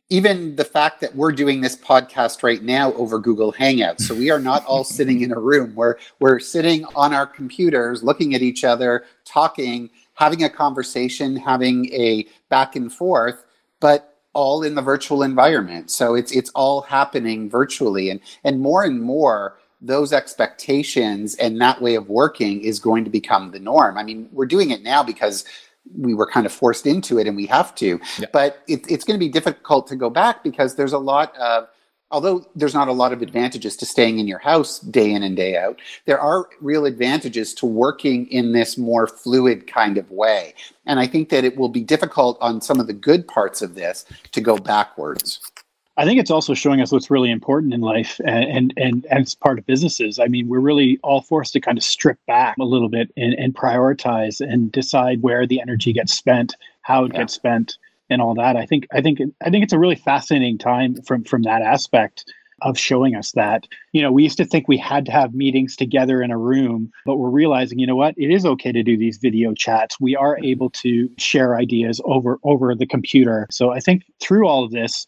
even 0.10 0.56
the 0.56 0.66
fact 0.66 1.02
that 1.02 1.16
we're 1.16 1.32
doing 1.32 1.62
this 1.62 1.76
podcast 1.76 2.44
right 2.44 2.62
now 2.62 2.94
over 2.94 3.20
Google 3.20 3.52
Hangouts. 3.52 4.02
So 4.02 4.14
we 4.14 4.30
are 4.30 4.40
not 4.40 4.64
all 4.66 4.84
sitting 4.98 5.22
in 5.22 5.32
a 5.32 5.40
room. 5.40 5.74
We're 5.76 5.96
we're 6.20 6.40
sitting 6.40 6.86
on 6.96 7.14
our 7.14 7.26
computers, 7.26 8.04
looking 8.04 8.36
at 8.36 8.42
each 8.42 8.64
other, 8.64 9.06
talking, 9.26 9.90
having 10.14 10.44
a 10.44 10.50
conversation, 10.50 11.36
having 11.36 11.92
a 11.94 12.28
back 12.50 12.76
and 12.76 12.92
forth 12.92 13.46
but 13.80 14.18
all 14.34 14.64
in 14.64 14.76
the 14.76 14.82
virtual 14.82 15.24
environment. 15.24 15.92
So 15.92 16.16
it's 16.16 16.32
it's 16.32 16.50
all 16.52 16.82
happening 16.82 17.50
virtually, 17.50 18.10
and 18.10 18.20
and 18.44 18.60
more 18.60 18.84
and 18.84 19.02
more 19.02 19.58
those 19.82 20.12
expectations 20.12 21.36
and 21.36 21.62
that 21.62 21.80
way 21.82 21.94
of 21.94 22.10
working 22.10 22.62
is 22.62 22.80
going 22.80 23.04
to 23.04 23.12
become 23.12 23.52
the 23.52 23.60
norm. 23.60 23.98
I 23.98 24.04
mean, 24.04 24.28
we're 24.32 24.48
doing 24.48 24.72
it 24.72 24.82
now 24.82 25.04
because 25.04 25.46
we 25.98 26.13
were 26.13 26.25
kind 26.25 26.46
of 26.46 26.51
forced 26.51 26.86
into 26.86 27.20
it 27.20 27.27
and 27.27 27.36
we 27.36 27.46
have 27.46 27.75
to. 27.75 28.00
Yeah. 28.20 28.27
But 28.32 28.63
it, 28.68 28.89
it's 28.89 29.04
going 29.04 29.20
to 29.20 29.25
be 29.25 29.32
difficult 29.32 29.88
to 29.88 29.96
go 29.96 30.10
back 30.10 30.44
because 30.44 30.75
there's 30.75 30.94
a 30.94 31.00
lot 31.00 31.36
of 31.38 31.68
although 32.12 32.46
there's 32.56 32.74
not 32.74 32.88
a 32.88 32.94
lot 32.94 33.12
of 33.12 33.22
advantages 33.22 33.75
to 33.75 33.86
staying 33.86 34.20
in 34.20 34.27
your 34.27 34.39
house 34.39 34.80
day 34.80 35.12
in 35.12 35.24
and 35.24 35.36
day 35.36 35.58
out, 35.58 35.80
there 36.06 36.20
are 36.20 36.48
real 36.62 36.86
advantages 36.86 37.54
to 37.56 37.65
working 37.65 38.27
in 38.27 38.54
this 38.54 38.77
more 38.77 39.08
fluid 39.08 39.68
kind 39.68 39.98
of 39.98 40.10
way. 40.12 40.54
And 40.86 41.00
I 41.00 41.08
think 41.08 41.30
that 41.30 41.44
it 41.44 41.58
will 41.58 41.70
be 41.70 41.82
difficult 41.82 42.38
on 42.42 42.62
some 42.62 42.80
of 42.80 42.88
the 42.88 42.94
good 42.94 43.27
parts 43.27 43.62
of 43.62 43.75
this 43.75 44.06
to 44.32 44.39
go 44.39 44.58
backwards. 44.58 45.42
I 45.98 46.06
think 46.06 46.20
it's 46.20 46.32
also 46.32 46.54
showing 46.54 46.82
us 46.82 46.92
what's 46.92 47.10
really 47.10 47.32
important 47.32 47.74
in 47.74 47.82
life 47.82 48.20
and, 48.25 48.44
and, 48.44 48.74
and 48.75 49.06
as 49.08 49.34
part 49.36 49.58
of 49.58 49.66
businesses. 49.66 50.20
I 50.20 50.28
mean, 50.28 50.50
we're 50.50 50.60
really 50.60 51.00
all 51.04 51.22
forced 51.22 51.54
to 51.54 51.62
kind 51.62 51.78
of 51.78 51.84
strip 51.84 52.20
back 52.28 52.58
a 52.60 52.66
little 52.66 52.89
bit 52.89 53.12
and, 53.15 53.34
and 53.36 53.56
prioritize 53.56 54.41
and 54.41 54.72
decide 54.72 55.22
where 55.22 55.48
the 55.48 55.62
energy 55.62 55.93
gets 55.93 56.13
spent, 56.13 56.56
how 56.82 57.06
it 57.06 57.13
yeah. 57.13 57.22
gets 57.22 57.34
spent, 57.34 57.78
and 58.10 58.22
all 58.22 58.36
that. 58.36 58.56
I 58.56 58.65
think 58.65 58.88
I 58.91 59.02
think 59.02 59.19
I 59.43 59.50
think 59.50 59.63
it's 59.63 59.74
a 59.74 59.80
really 59.80 59.96
fascinating 59.96 60.58
time 60.58 61.02
from 61.02 61.24
from 61.24 61.43
that 61.43 61.62
aspect 61.62 62.26
of 62.62 62.78
showing 62.78 63.15
us 63.15 63.32
that 63.34 63.67
you 63.91 64.02
know 64.02 64.12
we 64.12 64.24
used 64.24 64.38
to 64.38 64.46
think 64.46 64.67
we 64.67 64.78
had 64.78 65.06
to 65.06 65.12
have 65.12 65.34
meetings 65.34 65.76
together 65.76 66.22
in 66.22 66.32
a 66.32 66.38
room 66.38 66.89
but 67.06 67.17
we're 67.17 67.30
realizing 67.30 67.80
you 67.80 67.86
know 67.86 67.98
what 67.98 68.15
it 68.17 68.32
is 68.32 68.46
okay 68.46 68.72
to 68.72 68.82
do 68.82 68.98
these 68.98 69.17
video 69.17 69.54
chats 69.54 70.00
we 70.00 70.15
are 70.15 70.36
mm-hmm. 70.36 70.46
able 70.46 70.69
to 70.69 71.10
share 71.17 71.58
ideas 71.58 72.00
over 72.06 72.39
over 72.43 72.74
the 72.74 72.86
computer 72.86 73.46
so 73.52 73.72
i 73.72 73.80
think 73.80 74.04
through 74.22 74.48
all 74.48 74.63
of 74.63 74.72
this 74.72 75.06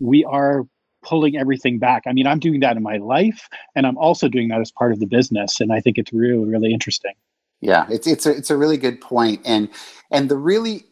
we 0.00 0.24
are 0.24 0.64
pulling 1.02 1.36
everything 1.36 1.78
back 1.78 2.02
i 2.06 2.12
mean 2.12 2.26
i'm 2.26 2.38
doing 2.38 2.60
that 2.60 2.76
in 2.76 2.82
my 2.82 2.96
life 2.96 3.48
and 3.74 3.86
i'm 3.86 3.96
also 3.98 4.28
doing 4.28 4.48
that 4.48 4.60
as 4.60 4.70
part 4.72 4.92
of 4.92 4.98
the 4.98 5.06
business 5.06 5.60
and 5.60 5.72
i 5.72 5.80
think 5.80 5.96
it's 5.96 6.12
really 6.12 6.44
really 6.44 6.72
interesting 6.72 7.14
yeah 7.60 7.86
it's 7.88 8.06
it's 8.06 8.26
a, 8.26 8.30
it's 8.30 8.50
a 8.50 8.56
really 8.56 8.76
good 8.76 9.00
point 9.00 9.40
and 9.44 9.68
and 10.10 10.28
the 10.28 10.36
really 10.36 10.84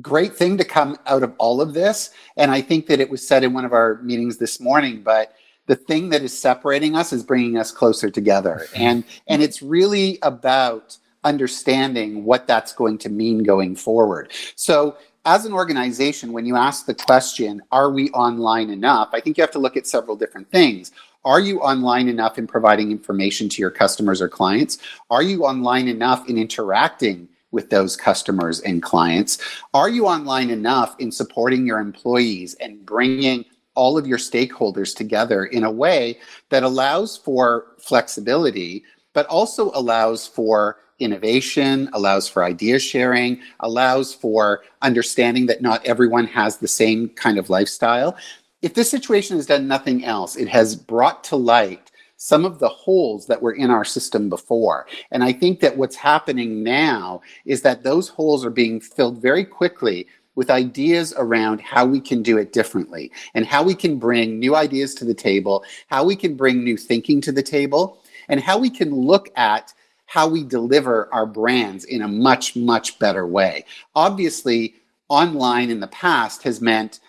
great 0.00 0.34
thing 0.34 0.56
to 0.58 0.64
come 0.64 0.96
out 1.06 1.22
of 1.22 1.34
all 1.38 1.60
of 1.60 1.74
this. 1.74 2.10
And 2.36 2.50
I 2.50 2.60
think 2.60 2.86
that 2.86 3.00
it 3.00 3.10
was 3.10 3.26
said 3.26 3.44
in 3.44 3.52
one 3.52 3.64
of 3.64 3.72
our 3.72 4.00
meetings 4.02 4.38
this 4.38 4.60
morning, 4.60 5.02
but 5.02 5.34
the 5.66 5.76
thing 5.76 6.10
that 6.10 6.22
is 6.22 6.36
separating 6.36 6.96
us 6.96 7.12
is 7.12 7.22
bringing 7.22 7.58
us 7.58 7.70
closer 7.70 8.10
together. 8.10 8.62
Mm-hmm. 8.66 8.82
And, 8.82 9.04
and 9.26 9.42
it's 9.42 9.62
really 9.62 10.18
about 10.22 10.96
understanding 11.24 12.24
what 12.24 12.46
that's 12.46 12.72
going 12.72 12.98
to 12.98 13.08
mean 13.08 13.42
going 13.42 13.76
forward. 13.76 14.32
So 14.56 14.96
as 15.24 15.44
an 15.44 15.52
organization, 15.52 16.32
when 16.32 16.46
you 16.46 16.56
ask 16.56 16.86
the 16.86 16.94
question, 16.94 17.62
are 17.70 17.90
we 17.90 18.10
online 18.10 18.70
enough? 18.70 19.10
I 19.12 19.20
think 19.20 19.36
you 19.36 19.42
have 19.42 19.52
to 19.52 19.60
look 19.60 19.76
at 19.76 19.86
several 19.86 20.16
different 20.16 20.50
things. 20.50 20.90
Are 21.24 21.38
you 21.38 21.60
online 21.60 22.08
enough 22.08 22.38
in 22.38 22.48
providing 22.48 22.90
information 22.90 23.48
to 23.50 23.62
your 23.62 23.70
customers 23.70 24.20
or 24.20 24.28
clients? 24.28 24.78
Are 25.10 25.22
you 25.22 25.44
online 25.44 25.86
enough 25.86 26.28
in 26.28 26.38
interacting 26.38 27.28
with 27.52 27.70
those 27.70 27.96
customers 27.96 28.60
and 28.60 28.82
clients? 28.82 29.38
Are 29.74 29.88
you 29.88 30.06
online 30.06 30.50
enough 30.50 30.96
in 30.98 31.12
supporting 31.12 31.66
your 31.66 31.78
employees 31.78 32.54
and 32.54 32.84
bringing 32.84 33.44
all 33.74 33.96
of 33.96 34.06
your 34.06 34.18
stakeholders 34.18 34.94
together 34.94 35.44
in 35.46 35.62
a 35.62 35.70
way 35.70 36.18
that 36.50 36.64
allows 36.64 37.16
for 37.16 37.76
flexibility, 37.78 38.84
but 39.12 39.26
also 39.26 39.70
allows 39.74 40.26
for 40.26 40.78
innovation, 41.02 41.88
allows 41.92 42.28
for 42.28 42.44
idea 42.44 42.78
sharing, 42.78 43.40
allows 43.60 44.14
for 44.14 44.62
understanding 44.80 45.46
that 45.46 45.62
not 45.62 45.84
everyone 45.84 46.26
has 46.26 46.56
the 46.56 46.68
same 46.68 47.08
kind 47.10 47.38
of 47.38 47.50
lifestyle. 47.50 48.16
If 48.62 48.74
this 48.74 48.90
situation 48.90 49.36
has 49.36 49.46
done 49.46 49.66
nothing 49.66 50.04
else, 50.04 50.36
it 50.36 50.48
has 50.48 50.76
brought 50.76 51.24
to 51.24 51.36
light 51.36 51.90
some 52.16 52.44
of 52.44 52.60
the 52.60 52.68
holes 52.68 53.26
that 53.26 53.42
were 53.42 53.52
in 53.52 53.68
our 53.68 53.84
system 53.84 54.28
before. 54.28 54.86
And 55.10 55.24
I 55.24 55.32
think 55.32 55.58
that 55.58 55.76
what's 55.76 55.96
happening 55.96 56.62
now 56.62 57.20
is 57.44 57.62
that 57.62 57.82
those 57.82 58.08
holes 58.08 58.44
are 58.44 58.50
being 58.50 58.80
filled 58.80 59.20
very 59.20 59.44
quickly 59.44 60.06
with 60.36 60.48
ideas 60.48 61.12
around 61.16 61.60
how 61.60 61.84
we 61.84 62.00
can 62.00 62.22
do 62.22 62.38
it 62.38 62.52
differently 62.52 63.10
and 63.34 63.44
how 63.44 63.62
we 63.62 63.74
can 63.74 63.98
bring 63.98 64.38
new 64.38 64.54
ideas 64.54 64.94
to 64.94 65.04
the 65.04 65.14
table, 65.14 65.64
how 65.88 66.04
we 66.04 66.14
can 66.14 66.36
bring 66.36 66.62
new 66.62 66.76
thinking 66.76 67.20
to 67.20 67.32
the 67.32 67.42
table, 67.42 67.98
and 68.28 68.40
how 68.40 68.56
we 68.56 68.70
can 68.70 68.94
look 68.94 69.28
at 69.36 69.74
how 70.12 70.28
we 70.28 70.44
deliver 70.44 71.08
our 71.10 71.24
brands 71.24 71.86
in 71.86 72.02
a 72.02 72.06
much, 72.06 72.54
much 72.54 72.98
better 72.98 73.26
way. 73.26 73.64
Obviously, 73.94 74.74
online 75.08 75.70
in 75.70 75.80
the 75.80 75.86
past 75.86 76.42
has 76.42 76.60
meant 76.60 77.00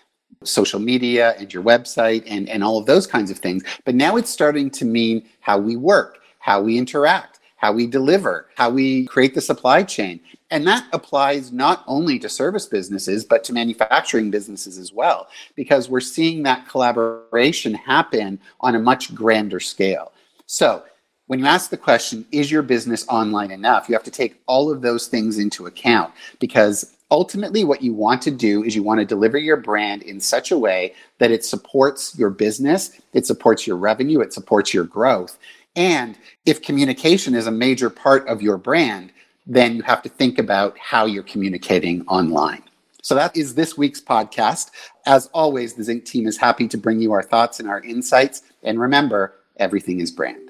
social 0.42 0.80
media 0.80 1.34
and 1.38 1.52
your 1.52 1.62
website 1.62 2.22
and, 2.26 2.48
and 2.48 2.64
all 2.64 2.78
of 2.78 2.86
those 2.86 3.06
kinds 3.06 3.30
of 3.30 3.36
things. 3.36 3.62
But 3.84 3.94
now 3.94 4.16
it's 4.16 4.30
starting 4.30 4.70
to 4.70 4.86
mean 4.86 5.28
how 5.40 5.58
we 5.58 5.76
work, 5.76 6.20
how 6.38 6.62
we 6.62 6.78
interact, 6.78 7.40
how 7.56 7.74
we 7.74 7.86
deliver, 7.86 8.48
how 8.54 8.70
we 8.70 9.04
create 9.04 9.34
the 9.34 9.42
supply 9.42 9.82
chain. 9.82 10.18
And 10.50 10.66
that 10.66 10.86
applies 10.94 11.52
not 11.52 11.84
only 11.86 12.18
to 12.20 12.28
service 12.30 12.64
businesses, 12.64 13.22
but 13.22 13.44
to 13.44 13.52
manufacturing 13.52 14.30
businesses 14.30 14.78
as 14.78 14.94
well, 14.94 15.28
because 15.56 15.90
we're 15.90 16.00
seeing 16.00 16.42
that 16.44 16.66
collaboration 16.70 17.74
happen 17.74 18.40
on 18.60 18.76
a 18.76 18.80
much 18.80 19.14
grander 19.14 19.60
scale. 19.60 20.12
So, 20.46 20.84
when 21.26 21.38
you 21.38 21.46
ask 21.46 21.70
the 21.70 21.76
question, 21.76 22.26
is 22.32 22.50
your 22.50 22.62
business 22.62 23.06
online 23.08 23.50
enough? 23.50 23.88
You 23.88 23.94
have 23.94 24.04
to 24.04 24.10
take 24.10 24.42
all 24.46 24.70
of 24.70 24.82
those 24.82 25.06
things 25.06 25.38
into 25.38 25.66
account 25.66 26.12
because 26.38 26.94
ultimately 27.10 27.64
what 27.64 27.82
you 27.82 27.94
want 27.94 28.20
to 28.22 28.30
do 28.30 28.62
is 28.62 28.76
you 28.76 28.82
want 28.82 29.00
to 29.00 29.06
deliver 29.06 29.38
your 29.38 29.56
brand 29.56 30.02
in 30.02 30.20
such 30.20 30.50
a 30.50 30.58
way 30.58 30.94
that 31.18 31.30
it 31.30 31.44
supports 31.44 32.18
your 32.18 32.30
business, 32.30 33.00
it 33.14 33.26
supports 33.26 33.66
your 33.66 33.76
revenue, 33.76 34.20
it 34.20 34.32
supports 34.32 34.74
your 34.74 34.84
growth. 34.84 35.38
And 35.76 36.18
if 36.44 36.62
communication 36.62 37.34
is 37.34 37.46
a 37.46 37.50
major 37.50 37.88
part 37.88 38.28
of 38.28 38.42
your 38.42 38.58
brand, 38.58 39.12
then 39.46 39.76
you 39.76 39.82
have 39.82 40.02
to 40.02 40.08
think 40.08 40.38
about 40.38 40.78
how 40.78 41.06
you're 41.06 41.22
communicating 41.22 42.06
online. 42.06 42.62
So 43.02 43.14
that 43.14 43.36
is 43.36 43.54
this 43.54 43.76
week's 43.76 44.00
podcast. 44.00 44.70
As 45.06 45.28
always, 45.34 45.74
the 45.74 45.84
Zinc 45.84 46.04
team 46.04 46.26
is 46.26 46.38
happy 46.38 46.68
to 46.68 46.78
bring 46.78 47.00
you 47.00 47.12
our 47.12 47.22
thoughts 47.22 47.60
and 47.60 47.68
our 47.68 47.82
insights. 47.82 48.42
And 48.62 48.80
remember, 48.80 49.34
everything 49.58 50.00
is 50.00 50.10
brand. 50.10 50.43